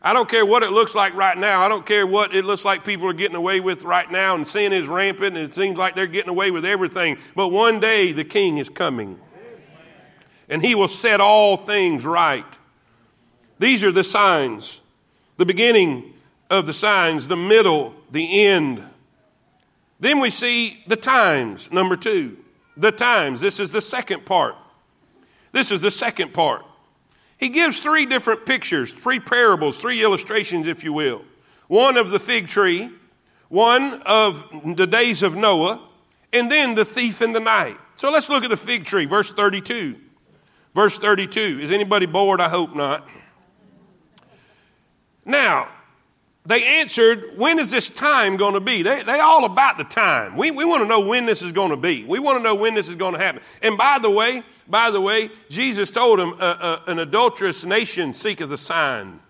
[0.00, 1.62] I don't care what it looks like right now.
[1.62, 4.46] I don't care what it looks like people are getting away with right now, and
[4.46, 7.18] sin is rampant, and it seems like they're getting away with everything.
[7.34, 9.18] But one day the king is coming,
[10.48, 12.44] and he will set all things right.
[13.58, 14.80] These are the signs
[15.38, 16.14] the beginning
[16.50, 18.84] of the signs, the middle, the end.
[20.00, 22.36] Then we see the times, number two.
[22.78, 23.40] The times.
[23.40, 24.54] This is the second part.
[25.52, 26.64] This is the second part.
[27.36, 31.22] He gives three different pictures, three parables, three illustrations, if you will.
[31.66, 32.90] One of the fig tree,
[33.48, 34.44] one of
[34.76, 35.82] the days of Noah,
[36.32, 37.76] and then the thief in the night.
[37.96, 39.96] So let's look at the fig tree, verse 32.
[40.74, 41.60] Verse 32.
[41.60, 42.40] Is anybody bored?
[42.40, 43.08] I hope not.
[45.24, 45.68] Now,
[46.48, 48.82] they answered, When is this time going to be?
[48.82, 50.34] They, they all about the time.
[50.34, 52.04] We, we want to know when this is going to be.
[52.04, 53.42] We want to know when this is going to happen.
[53.60, 58.14] And by the way, by the way, Jesus told him, uh, uh, An adulterous nation
[58.14, 59.20] seeketh a sign.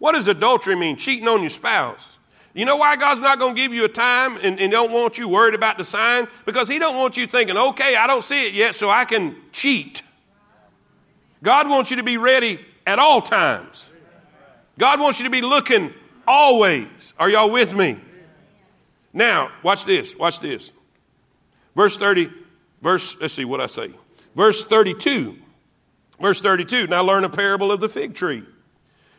[0.00, 0.96] What does adultery mean?
[0.96, 2.04] Cheating on your spouse.
[2.52, 5.18] You know why God's not going to give you a time and, and don't want
[5.18, 6.26] you worried about the sign?
[6.44, 9.36] Because He don't want you thinking, okay, I don't see it yet, so I can
[9.52, 10.02] cheat.
[11.44, 13.88] God wants you to be ready at all times.
[14.78, 15.94] God wants you to be looking
[16.28, 17.14] Always.
[17.18, 17.98] Are y'all with me?
[19.14, 20.14] Now, watch this.
[20.14, 20.70] Watch this.
[21.74, 22.30] Verse 30,
[22.82, 23.94] verse, let's see what I say.
[24.36, 25.38] Verse 32.
[26.20, 26.86] Verse 32.
[26.86, 28.42] Now learn a parable of the fig tree.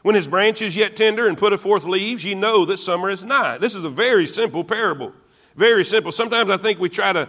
[0.04, 3.26] When his branch is yet tender and putteth forth leaves, ye know that summer is
[3.26, 3.58] nigh.
[3.58, 5.12] This is a very simple parable.
[5.56, 6.12] Very simple.
[6.12, 7.28] Sometimes I think we try to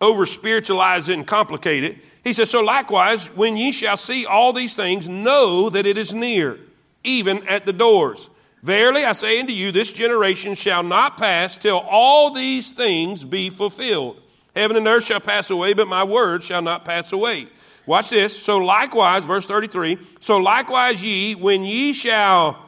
[0.00, 1.98] over spiritualize it and complicate it.
[2.24, 6.12] He says, So likewise, when ye shall see all these things, know that it is
[6.12, 6.58] near,
[7.04, 8.28] even at the doors.
[8.62, 13.50] Verily I say unto you, this generation shall not pass till all these things be
[13.50, 14.20] fulfilled.
[14.54, 17.48] Heaven and earth shall pass away, but my word shall not pass away.
[17.86, 18.40] Watch this.
[18.40, 22.64] So likewise, verse 33, so likewise ye, when ye shall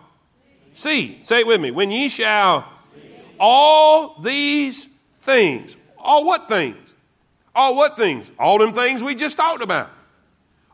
[0.72, 2.68] see, say it with me, when ye shall
[3.38, 4.88] all these
[5.22, 5.76] things.
[5.98, 6.76] All what things?
[7.54, 8.30] All what things?
[8.38, 9.90] All them things we just talked about.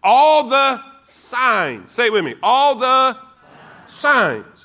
[0.02, 0.80] All the
[1.10, 1.92] signs.
[1.92, 2.34] Say it with me.
[2.42, 3.16] All the
[3.86, 4.59] signs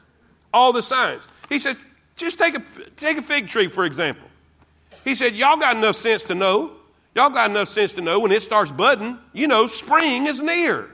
[0.55, 1.27] all the signs.
[1.49, 1.75] He said,
[2.15, 2.63] just take a,
[2.95, 4.27] take a fig tree, for example.
[5.03, 6.71] He said, Y'all got enough sense to know.
[7.13, 10.89] Y'all got enough sense to know when it starts budding, you know, spring is near.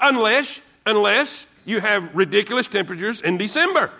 [0.00, 3.90] Unless, unless you have ridiculous temperatures in December.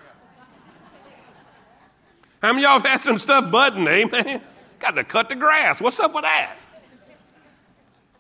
[2.43, 4.43] How many y'all have had some stuff budding, eh, amen?
[4.79, 5.81] Got to cut the grass.
[5.81, 6.57] What's up with that?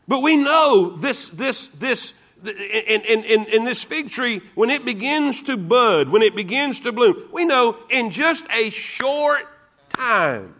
[0.08, 2.14] But we know this, this, this,
[2.46, 6.80] in, in, in, in this fig tree, when it begins to bud, when it begins
[6.80, 9.46] to bloom, we know in just a short
[9.90, 10.54] time,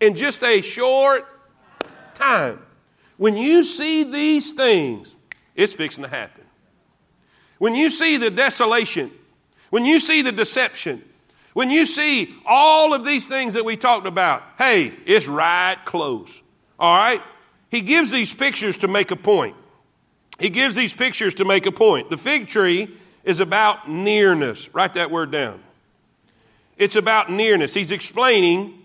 [0.00, 1.26] in just a short
[2.14, 2.60] time,
[3.16, 5.16] when you see these things,
[5.54, 6.44] it's fixing to happen.
[7.58, 9.10] When you see the desolation,
[9.70, 11.02] when you see the deception,
[11.52, 16.42] when you see all of these things that we talked about, hey, it's right close.
[16.78, 17.20] All right?
[17.70, 19.56] He gives these pictures to make a point.
[20.38, 22.10] He gives these pictures to make a point.
[22.10, 22.88] The fig tree
[23.24, 24.72] is about nearness.
[24.74, 25.60] Write that word down.
[26.76, 27.74] It's about nearness.
[27.74, 28.78] He's explaining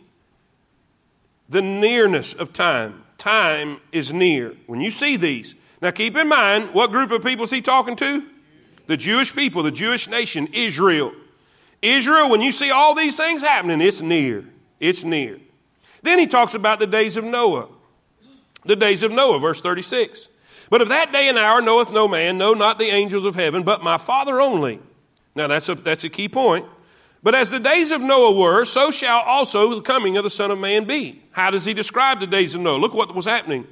[1.47, 3.04] the nearness of time.
[3.18, 4.56] Time is near.
[4.66, 7.95] When you see these, now keep in mind what group of people is he talking
[7.97, 8.26] to?
[8.88, 11.14] The Jewish people, the Jewish nation, Israel.
[11.82, 14.43] Israel, when you see all these things happening, it's near.
[14.80, 15.39] It's near.
[16.01, 17.68] Then he talks about the days of Noah.
[18.66, 20.28] The days of Noah, verse 36.
[20.74, 23.61] But of that day and hour knoweth no man, no, not the angels of heaven,
[23.61, 24.80] but my Father only.
[25.36, 26.65] Now that's a, that's a key point.
[27.21, 30.49] But as the days of Noah were, so shall also the coming of the Son
[30.49, 31.21] of Man be.
[31.30, 32.78] How does he describe the days of Noah?
[32.78, 33.67] Look what was happening.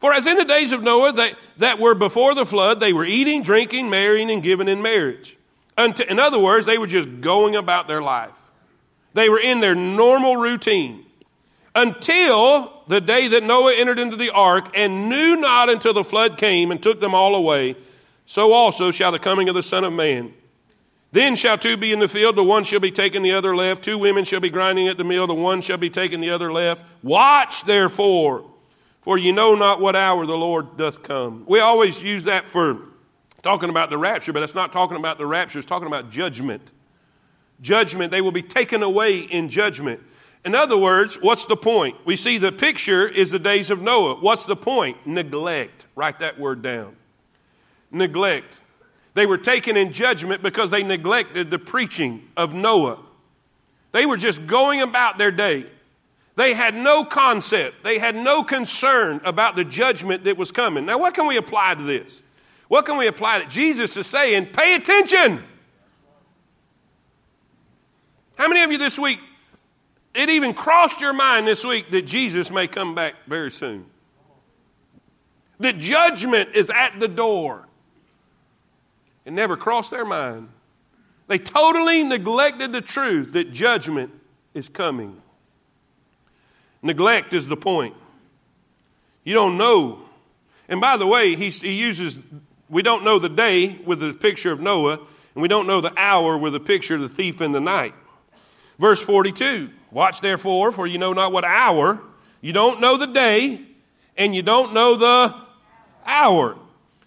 [0.00, 3.04] For as in the days of Noah that, that were before the flood, they were
[3.04, 5.36] eating, drinking, marrying, and giving in marriage.
[5.76, 8.40] In other words, they were just going about their life.
[9.12, 11.04] They were in their normal routine
[11.74, 16.38] until the day that Noah entered into the ark and knew not until the flood
[16.38, 17.76] came and took them all away.
[18.26, 20.34] So also shall the coming of the Son of Man.
[21.12, 23.82] Then shall two be in the field, the one shall be taken, the other left.
[23.82, 26.52] Two women shall be grinding at the mill, the one shall be taken, the other
[26.52, 26.84] left.
[27.02, 28.44] Watch therefore,
[29.00, 31.44] for ye know not what hour the Lord doth come.
[31.46, 32.78] We always use that for
[33.42, 36.70] talking about the rapture, but it's not talking about the rapture, it's talking about judgment.
[37.60, 40.00] Judgment, they will be taken away in judgment.
[40.44, 41.96] In other words, what's the point?
[42.04, 44.16] We see the picture is the days of Noah.
[44.16, 45.06] What's the point?
[45.06, 45.86] Neglect.
[45.94, 46.96] Write that word down.
[47.90, 48.54] Neglect.
[49.14, 52.98] They were taken in judgment because they neglected the preaching of Noah.
[53.92, 55.66] They were just going about their day.
[56.36, 60.86] They had no concept, they had no concern about the judgment that was coming.
[60.86, 62.22] Now, what can we apply to this?
[62.68, 65.42] What can we apply to Jesus is saying, pay attention.
[68.36, 69.18] How many of you this week,
[70.18, 73.86] it even crossed your mind this week that Jesus may come back very soon?
[75.60, 77.66] That judgment is at the door.
[79.24, 80.48] It never crossed their mind.
[81.28, 84.12] They totally neglected the truth that judgment
[84.54, 85.20] is coming.
[86.82, 87.94] Neglect is the point.
[89.24, 90.00] You don't know.
[90.68, 92.18] And by the way, he, he uses,
[92.68, 95.00] we don't know the day with the picture of Noah,
[95.34, 97.94] and we don't know the hour with the picture of the thief in the night.
[98.78, 102.00] Verse 42 Watch therefore, for you know not what hour,
[102.40, 103.60] you don't know the day,
[104.16, 105.34] and you don't know the
[106.04, 106.56] hour.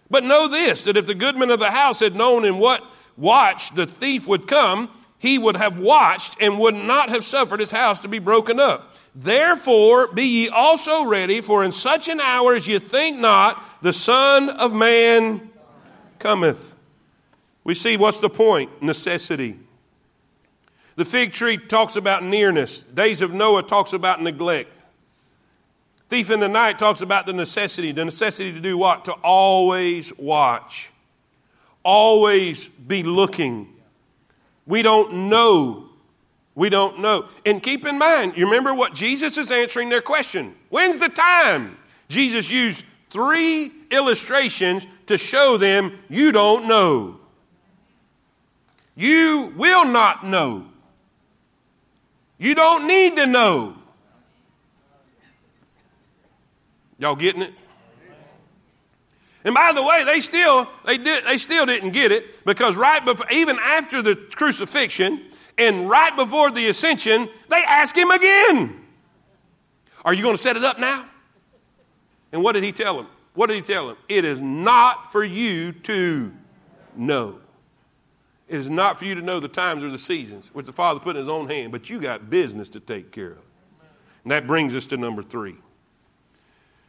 [0.10, 2.84] But know this that if the goodman of the house had known in what
[3.18, 7.72] watch the thief would come, he would have watched and would not have suffered his
[7.72, 8.96] house to be broken up.
[9.14, 13.94] Therefore, be ye also ready, for in such an hour as ye think not, the
[13.94, 15.50] Son of Man
[16.18, 16.76] cometh.
[17.64, 18.82] We see what's the point?
[18.82, 19.60] Necessity.
[21.02, 22.78] The fig tree talks about nearness.
[22.78, 24.70] Days of Noah talks about neglect.
[26.10, 27.92] Thief in the night talks about the necessity.
[27.92, 29.06] The necessity to do what?
[29.06, 30.92] To always watch,
[31.82, 33.68] always be looking.
[34.68, 35.90] We don't know.
[36.54, 37.26] We don't know.
[37.48, 40.54] And keep in mind, you remember what Jesus is answering their question.
[40.70, 41.80] When's the time?
[42.10, 47.18] Jesus used three illustrations to show them you don't know.
[48.96, 50.68] You will not know.
[52.42, 53.76] You don't need to know.
[56.98, 57.54] Y'all getting it?
[59.44, 63.06] And by the way, they still they did they still didn't get it because right
[63.06, 65.22] before even after the crucifixion
[65.56, 68.76] and right before the ascension, they asked him again.
[70.04, 71.06] Are you going to set it up now?
[72.32, 73.08] And what did he tell them?
[73.36, 73.98] What did he tell them?
[74.10, 76.32] It is not for you to
[76.96, 77.40] know.
[78.52, 81.00] It is not for you to know the times or the seasons, which the Father
[81.00, 83.38] put in his own hand, but you got business to take care of.
[84.26, 85.56] And that brings us to number three.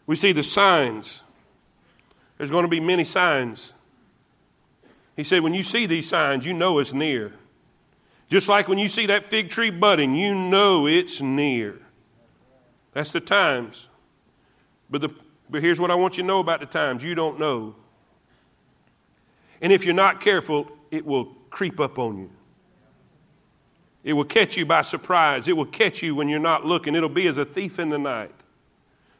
[0.05, 1.21] We see the signs.
[2.37, 3.73] There's going to be many signs.
[5.15, 7.33] He said, when you see these signs, you know it's near.
[8.29, 11.79] Just like when you see that fig tree budding, you know it's near.
[12.93, 13.87] That's the times.
[14.91, 15.11] But, the,
[15.49, 17.77] but here's what I want you to know about the times you don't know.
[19.61, 22.31] And if you're not careful, it will creep up on you.
[24.03, 25.47] It will catch you by surprise.
[25.47, 26.97] It will catch you when you're not looking.
[26.97, 28.33] It'll be as a thief in the night.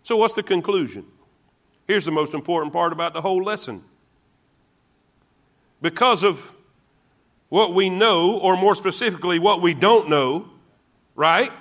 [0.03, 1.07] So, what's the conclusion?
[1.87, 3.85] Here's the most important part about the whole lesson.
[5.81, 6.53] Because of
[7.49, 10.49] what we know, or more specifically, what we don't know,
[11.15, 11.53] right?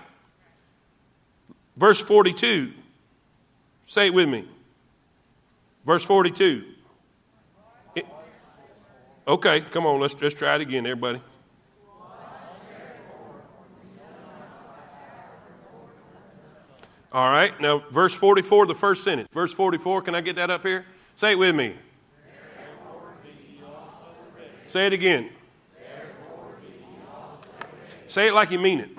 [1.76, 2.72] Verse 42.
[3.86, 4.48] Say it with me.
[5.86, 6.71] Verse 42.
[9.32, 11.22] Okay, come on, let's, let's try it again, everybody.
[17.14, 19.30] All right, now verse 44, the first sentence.
[19.32, 20.86] Verse 44, can I get that up here?
[21.16, 21.76] Say it with me.
[24.68, 25.30] Say it again.
[28.10, 28.90] Say it like you mean it.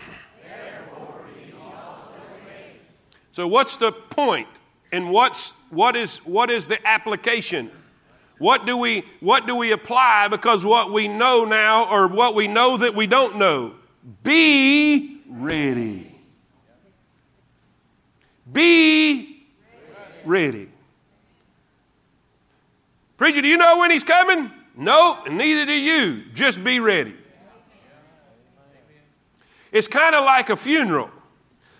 [3.33, 4.49] So, what's the point
[4.91, 7.71] and what's, what, is, what is the application?
[8.43, 12.49] What do, we, what do we apply because what we know now or what we
[12.49, 13.75] know that we don't know?
[14.25, 16.13] Be ready.
[18.53, 19.45] Be
[20.25, 20.69] ready.
[23.17, 24.51] Preacher, do you know when he's coming?
[24.77, 26.25] Nope, neither do you.
[26.35, 27.15] Just be ready.
[29.71, 31.11] It's kind of like a funeral.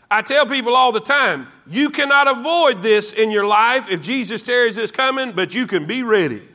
[0.09, 4.45] I tell people all the time, you cannot avoid this in your life if Jesus
[4.45, 6.51] tarries is coming, but you can be ready.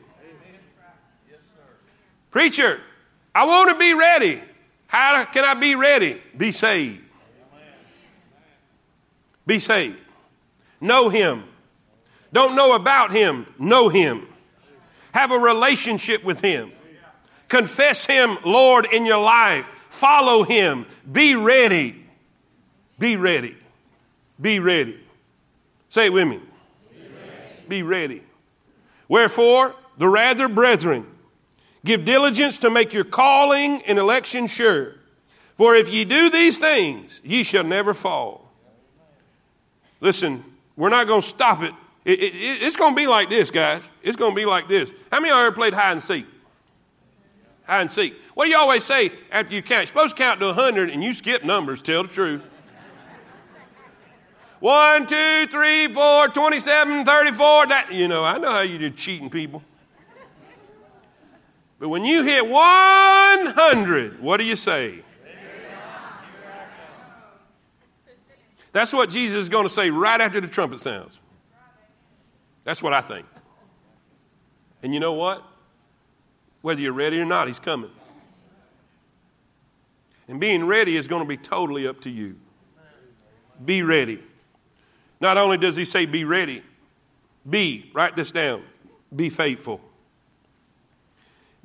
[2.30, 2.80] Preacher,
[3.34, 4.42] I want to be ready.
[4.86, 6.20] How can I be ready?
[6.36, 7.02] Be saved.
[9.46, 9.96] Be saved.
[10.80, 11.44] Know Him.
[12.32, 14.26] Don't know about Him, know Him.
[15.12, 16.72] Have a relationship with Him.
[17.48, 19.66] Confess Him, Lord, in your life.
[19.88, 20.86] Follow Him.
[21.10, 22.04] Be ready.
[22.98, 23.56] Be ready.
[24.40, 25.00] Be ready.
[25.88, 26.40] Say it with me.
[26.90, 27.68] Be ready.
[27.68, 28.22] Be ready.
[29.08, 31.06] Wherefore, the rather, brethren,
[31.84, 34.94] give diligence to make your calling and election sure.
[35.54, 38.50] For if ye do these things, ye shall never fall.
[40.00, 40.44] Listen,
[40.76, 41.74] we're not going to stop it.
[42.04, 42.62] It, it, it.
[42.62, 43.82] It's going to be like this, guys.
[44.02, 44.92] It's going to be like this.
[45.10, 46.26] How many of you ever played hide and seek?
[47.66, 48.14] Hide and seek.
[48.34, 49.80] What do you always say after you count?
[49.80, 52.42] You're supposed to count to 100 and you skip numbers, tell the truth.
[54.60, 57.66] 1, 2, 3, 4, 27, 34.
[57.66, 59.62] That, you know, I know how you do cheating people.
[61.78, 65.02] But when you hit 100, what do you say?
[68.72, 71.18] That's what Jesus is going to say right after the trumpet sounds.
[72.64, 73.26] That's what I think.
[74.82, 75.42] And you know what?
[76.62, 77.90] Whether you're ready or not, He's coming.
[80.28, 82.36] And being ready is going to be totally up to you.
[83.64, 84.22] Be ready.
[85.20, 86.62] Not only does He say be ready,
[87.48, 88.62] be, write this down,
[89.14, 89.80] be faithful.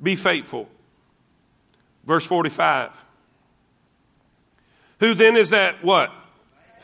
[0.04, 0.68] Be faithful.
[2.04, 3.04] Verse 45.
[5.00, 6.12] Who then is that what?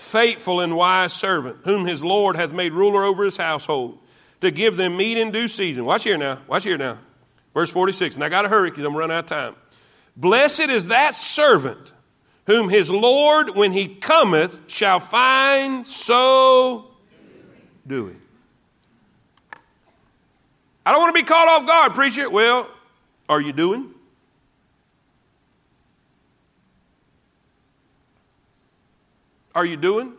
[0.00, 3.98] faithful and wise servant, whom his Lord hath made ruler over his household,
[4.40, 5.84] to give them meat in due season.
[5.84, 6.38] Watch here now.
[6.48, 6.98] Watch here now.
[7.52, 8.14] Verse 46.
[8.14, 9.54] And I got to hurry because I'm running out of time.
[10.16, 11.92] Blessed is that servant
[12.46, 16.90] whom his Lord, when he cometh, shall find so
[17.86, 18.20] doing.
[20.84, 22.28] I don't want to be caught off guard, preacher.
[22.30, 22.68] Well,
[23.30, 23.94] are you doing?
[29.54, 30.12] are you doing?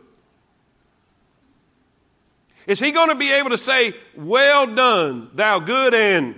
[2.66, 6.36] Is he going to be able to say, Well done, thou good and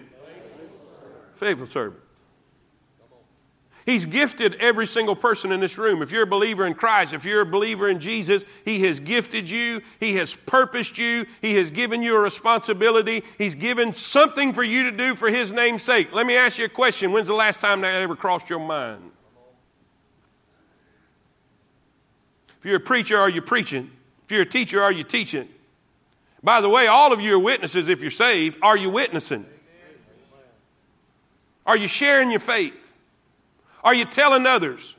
[1.35, 2.04] faithful servant?
[3.87, 6.01] He's gifted every single person in this room.
[6.01, 9.51] If you're a believer in Christ, if you're a believer in Jesus, He has gifted
[9.51, 14.63] you, He has purposed you, He has given you a responsibility, He's given something for
[14.63, 16.13] you to do for His name's sake.
[16.15, 19.11] Let me ask you a question When's the last time that ever crossed your mind?
[22.59, 23.91] If you're a preacher, are you preaching?
[24.25, 25.49] If you're a teacher, are you teaching?
[26.43, 28.59] By the way, all of you are witnesses if you're saved.
[28.63, 29.45] Are you witnessing?
[31.67, 32.84] Are you sharing your faith?
[33.85, 34.97] Are you telling others?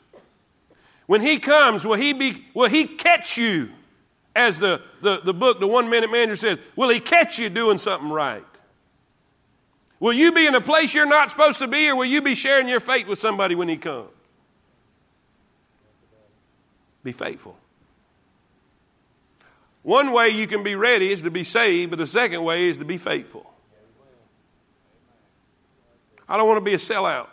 [1.08, 3.72] When he comes, will he, be, will he catch you?
[4.36, 7.78] As the, the, the book, the one minute manager says, will he catch you doing
[7.78, 8.44] something right?
[10.00, 12.36] Will you be in a place you're not supposed to be, or will you be
[12.36, 14.10] sharing your faith with somebody when he comes?
[17.04, 17.58] Be faithful.
[19.84, 22.78] One way you can be ready is to be saved, but the second way is
[22.78, 23.50] to be faithful.
[26.28, 27.28] I don't want to be a sellout.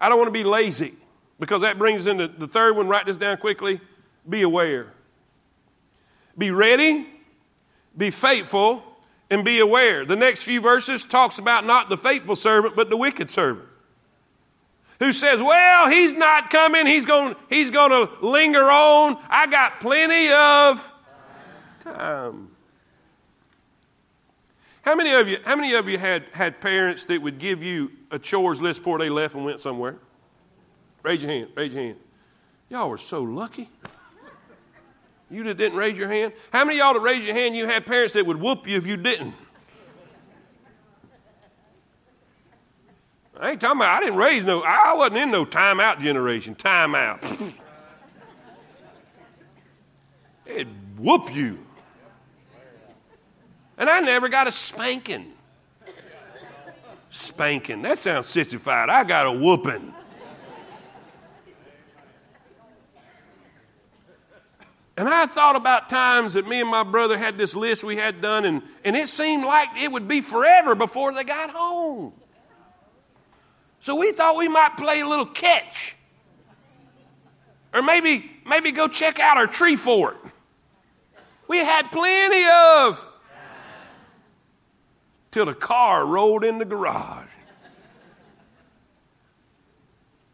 [0.00, 0.94] I don't want to be lazy
[1.38, 2.88] because that brings into the third one.
[2.88, 3.80] Write this down quickly.
[4.28, 4.92] Be aware.
[6.38, 7.06] Be ready,
[7.96, 8.82] be faithful,
[9.28, 10.04] and be aware.
[10.04, 13.68] The next few verses talks about not the faithful servant, but the wicked servant
[15.00, 19.18] who says, Well, he's not coming, he's going he's going to linger on.
[19.28, 20.92] I got plenty of
[21.80, 22.49] time.
[24.82, 27.92] How many of you, how many of you had, had parents that would give you
[28.10, 29.96] a chores list before they left and went somewhere?
[31.02, 31.96] Raise your hand, raise your hand.
[32.68, 33.68] Y'all were so lucky.
[35.30, 36.32] You that didn't raise your hand?
[36.52, 38.86] How many y'all to raise your hand you had parents that would whoop you if
[38.86, 39.34] you didn't?
[43.38, 46.54] I ain't talking about, I didn't raise no, I wasn't in no timeout generation.
[46.54, 47.22] Timeout.
[50.46, 50.68] It'd
[50.98, 51.58] whoop you.
[53.80, 55.32] And I never got a spanking.
[57.08, 57.80] Spanking.
[57.80, 58.90] That sounds sissified.
[58.90, 59.94] I got a whooping.
[64.98, 68.20] And I thought about times that me and my brother had this list we had
[68.20, 72.12] done, and, and it seemed like it would be forever before they got home.
[73.80, 75.96] So we thought we might play a little catch.
[77.72, 80.18] Or maybe, maybe go check out our tree fort.
[81.48, 82.44] We had plenty
[82.76, 83.09] of
[85.30, 87.28] till the car rolled in the garage.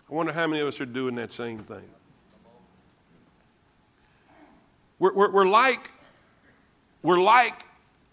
[0.08, 1.82] I wonder how many of us are doing that same thing.
[4.98, 5.90] We're, we're, we're, like,
[7.02, 7.64] we're like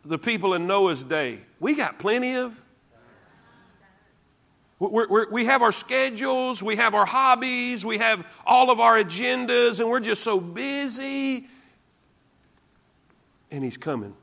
[0.03, 1.39] the people in Noah's day.
[1.59, 2.59] We got plenty of.
[4.79, 9.01] We're, we're, we have our schedules, we have our hobbies, we have all of our
[9.01, 11.47] agendas, and we're just so busy.
[13.49, 14.13] And He's coming.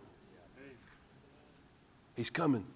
[2.21, 2.66] He's coming.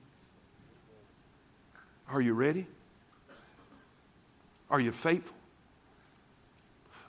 [2.09, 2.67] Are you ready?
[4.71, 5.37] Are you faithful?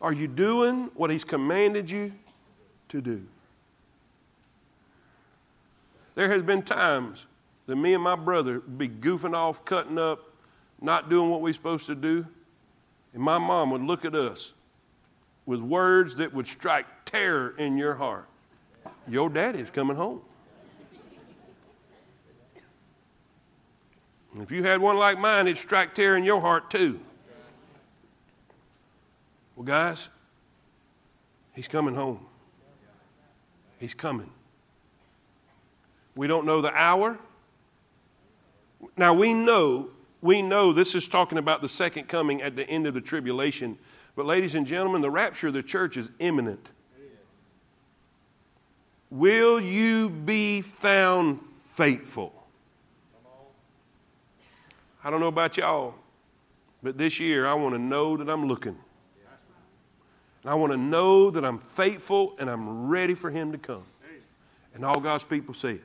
[0.02, 2.12] Are you doing what He's commanded you
[2.90, 3.26] to do.
[6.16, 7.26] There has been times
[7.68, 10.20] that me and my brother be goofing off, cutting up,
[10.82, 12.28] not doing what we're supposed to do,
[13.14, 14.52] and my mom would look at us
[15.46, 18.28] with words that would strike terror in your heart.
[19.08, 20.20] Your daddy's coming home.
[24.36, 27.00] And if you had one like mine, it'd strike terror in your heart too.
[29.56, 30.10] Well, guys,
[31.54, 32.20] he's coming home.
[33.80, 34.30] He's coming.
[36.18, 37.18] We don't know the hour.
[38.98, 39.88] Now we know,
[40.22, 43.78] we know this is talking about the second coming at the end of the tribulation.
[44.18, 46.72] But, ladies and gentlemen, the rapture of the church is imminent.
[49.10, 51.40] Will you be found
[51.72, 52.35] faithful?
[55.06, 55.94] I don't know about y'all,
[56.82, 58.76] but this year I want to know that I'm looking.
[60.42, 63.84] And I want to know that I'm faithful and I'm ready for Him to come.
[64.74, 65.84] And all God's people say it.